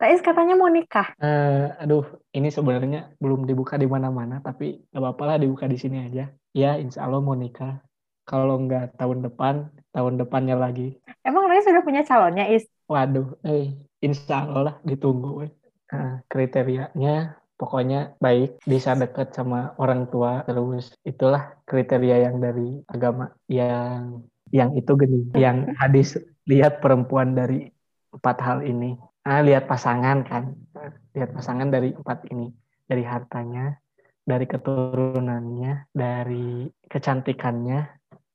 Rais 0.00 0.24
katanya 0.24 0.56
mau 0.56 0.72
nikah. 0.72 1.12
Eh, 1.20 1.68
aduh, 1.76 2.00
ini 2.32 2.48
sebenarnya 2.48 3.12
belum 3.20 3.44
dibuka 3.44 3.76
di 3.76 3.84
mana-mana, 3.84 4.40
tapi 4.40 4.80
gak 4.88 4.96
apa-apa 4.96 5.22
lah 5.28 5.36
dibuka 5.36 5.68
di 5.68 5.76
sini 5.76 6.08
aja. 6.08 6.24
Ya, 6.56 6.80
insya 6.80 7.04
Allah 7.04 7.20
mau 7.20 7.36
nikah. 7.36 7.84
Kalau 8.24 8.64
nggak 8.64 8.96
tahun 8.96 9.20
depan, 9.28 9.68
tahun 9.92 10.16
depannya 10.16 10.56
lagi. 10.56 10.96
Emang 11.20 11.44
Rais 11.52 11.68
sudah 11.68 11.84
punya 11.84 12.00
calonnya, 12.08 12.48
Is? 12.48 12.64
Waduh, 12.90 13.38
eh, 13.46 13.78
insya 14.02 14.42
Allah 14.42 14.62
lah 14.66 14.76
ditunggu. 14.82 15.46
weh. 15.46 15.52
Nah, 15.94 16.26
kriterianya 16.26 17.38
pokoknya 17.54 18.18
baik, 18.18 18.58
bisa 18.66 18.98
dekat 18.98 19.30
sama 19.30 19.78
orang 19.78 20.10
tua, 20.10 20.42
terus 20.42 20.90
itulah 21.06 21.54
kriteria 21.70 22.26
yang 22.26 22.42
dari 22.42 22.82
agama 22.90 23.30
yang 23.46 24.26
yang 24.50 24.74
itu 24.74 24.90
gini, 24.98 25.30
yang 25.38 25.70
hadis 25.78 26.18
lihat 26.50 26.82
perempuan 26.82 27.38
dari 27.38 27.70
empat 28.10 28.36
hal 28.42 28.58
ini. 28.66 28.98
Ah, 29.22 29.44
lihat 29.44 29.70
pasangan 29.70 30.26
kan, 30.26 30.56
Nah, 30.74 30.90
lihat 31.14 31.30
pasangan 31.36 31.68
dari 31.70 31.94
empat 31.94 32.26
ini, 32.32 32.50
dari 32.88 33.04
hartanya, 33.06 33.76
dari 34.24 34.48
keturunannya, 34.48 35.92
dari 35.94 36.66
kecantikannya 36.90 37.86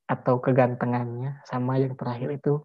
atau 0.06 0.40
kegantengannya, 0.40 1.42
sama 1.44 1.82
yang 1.82 1.98
terakhir 1.98 2.38
itu 2.38 2.62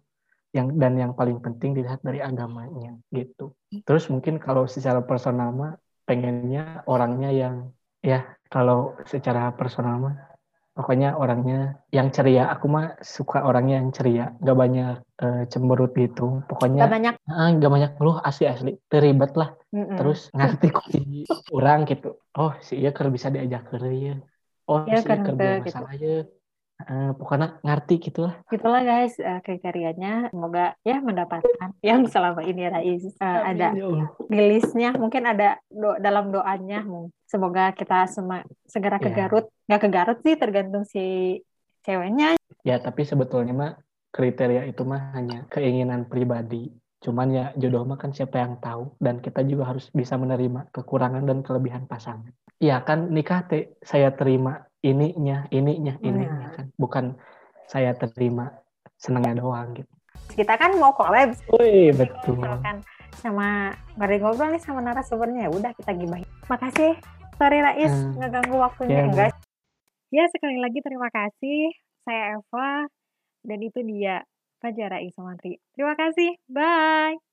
yang 0.51 0.67
dan 0.81 0.93
yang 0.99 1.11
paling 1.15 1.39
penting 1.39 1.71
dilihat 1.77 2.03
dari 2.03 2.19
agamanya 2.19 2.99
gitu. 3.15 3.55
Terus 3.87 4.03
mungkin 4.11 4.35
kalau 4.35 4.67
secara 4.67 4.99
personal 4.99 5.49
mah 5.55 5.71
pengennya 6.07 6.83
orangnya 6.91 7.29
yang 7.31 7.55
ya 8.03 8.35
kalau 8.51 8.99
secara 9.07 9.55
personal 9.55 9.95
mah 10.03 10.15
pokoknya 10.75 11.15
orangnya 11.19 11.79
yang 11.91 12.07
ceria. 12.15 12.51
Aku 12.53 12.65
mah 12.67 12.99
suka 12.99 13.43
orangnya 13.47 13.75
yang 13.79 13.89
ceria, 13.95 14.25
gak 14.39 14.57
banyak 14.57 14.95
eh, 15.23 15.41
cemberut 15.51 15.91
gitu. 15.95 16.43
Pokoknya 16.49 16.83
Gak 16.87 16.93
banyak. 16.95 17.13
ah, 17.31 17.47
gak 17.55 17.71
banyak 17.71 17.91
ngeluh 17.95 18.17
asli 18.23 18.45
asli, 18.47 18.71
terlibat 18.91 19.31
lah. 19.39 19.49
Mm-mm. 19.71 19.95
Terus 19.99 20.19
ngerti 20.35 20.67
kok 20.75 20.85
orang 21.55 21.79
gitu. 21.87 22.09
Oh 22.39 22.51
si 22.63 22.73
iya 22.81 22.89
keur 22.95 23.07
bisa 23.15 23.27
diajak 23.31 23.63
ya. 23.77 24.15
Oh 24.69 24.79
Iya, 24.87 24.97
si 25.03 25.07
iya 25.07 25.15
gitu. 25.23 25.45
masalah 25.63 25.93
ya. 25.99 26.15
Eh, 26.87 27.11
pokoknya 27.17 27.61
ngerti 27.61 27.95
gitu 28.09 28.29
lah. 28.29 28.35
Gitulah 28.49 28.81
guys 28.81 29.15
eh, 29.17 29.39
kriterianya. 29.41 30.29
Semoga 30.33 30.73
ya 30.81 30.97
mendapatkan 31.01 31.69
yang 31.85 32.05
selama 32.09 32.41
ini 32.41 32.67
Rais 32.67 33.03
eh, 33.05 33.39
ada 33.45 33.73
Amin, 33.73 34.01
ya 34.01 34.07
di 34.29 34.39
listnya. 34.49 34.89
Mungkin 34.95 35.23
ada 35.25 35.59
do- 35.69 35.99
dalam 36.01 36.33
doanya. 36.33 36.85
Semoga 37.27 37.71
kita 37.71 38.07
sema- 38.11 38.47
segera 38.67 38.97
ke 38.97 39.09
Iya. 39.11 39.27
Garut. 39.27 39.45
Nggak 39.67 39.81
ke 39.81 39.89
Garut 39.91 40.17
sih, 40.23 40.35
tergantung 40.35 40.83
si 40.83 41.03
ceweknya. 41.81 42.35
Ya, 42.61 42.77
tapi 42.77 43.07
sebetulnya 43.07 43.53
mah 43.55 43.71
kriteria 44.11 44.67
itu 44.67 44.83
mah 44.83 45.15
hanya 45.17 45.47
keinginan 45.49 46.05
pribadi. 46.05 46.69
Cuman 47.01 47.33
ya 47.33 47.45
jodoh 47.57 47.81
mah 47.81 47.97
kan 47.97 48.13
siapa 48.13 48.37
yang 48.37 48.61
tahu 48.61 48.93
dan 49.01 49.17
kita 49.17 49.41
juga 49.41 49.73
harus 49.73 49.89
bisa 49.89 50.21
menerima 50.21 50.69
kekurangan 50.69 51.25
dan 51.25 51.41
kelebihan 51.41 51.89
pasangan. 51.89 52.29
Iya 52.61 52.85
kan 52.85 53.09
nikah 53.09 53.41
teh 53.49 53.73
saya 53.81 54.13
terima 54.13 54.61
ininya, 54.81 55.45
ininya, 55.49 55.93
ininya 56.01 56.47
kan. 56.57 56.65
Bukan 56.77 57.05
saya 57.65 57.93
terima 57.95 58.51
senangnya 58.97 59.41
doang 59.41 59.73
gitu. 59.77 59.89
Kita 60.31 60.55
kan 60.55 60.75
mau 60.77 60.91
collab 60.93 61.33
Wih, 61.57 61.91
betul. 61.95 62.37
misalkan 62.39 62.83
sama 63.19 63.75
ngobrol 63.97 64.55
nih 64.55 64.61
sama 64.63 64.79
narasumbernya 64.81 65.47
ya 65.47 65.51
udah 65.51 65.71
kita 65.75 65.91
gibahin. 65.95 66.27
Makasih. 66.47 66.97
Sorry 67.37 67.59
Rais 67.61 67.89
Hmm. 67.89 68.21
ngeganggu 68.21 68.55
waktunya 68.61 69.01
Ya, 69.01 69.05
enggak. 69.09 69.33
Ya 70.13 70.23
sekali 70.29 70.61
lagi 70.61 70.79
terima 70.83 71.09
kasih. 71.09 71.73
Saya 72.05 72.37
Eva 72.37 72.85
dan 73.45 73.59
itu 73.61 73.79
dia 73.81 74.21
Fajar 74.61 74.93
Rais 74.93 75.13
Samantri. 75.17 75.57
Terima 75.73 75.97
kasih. 75.97 76.37
Bye. 76.45 77.30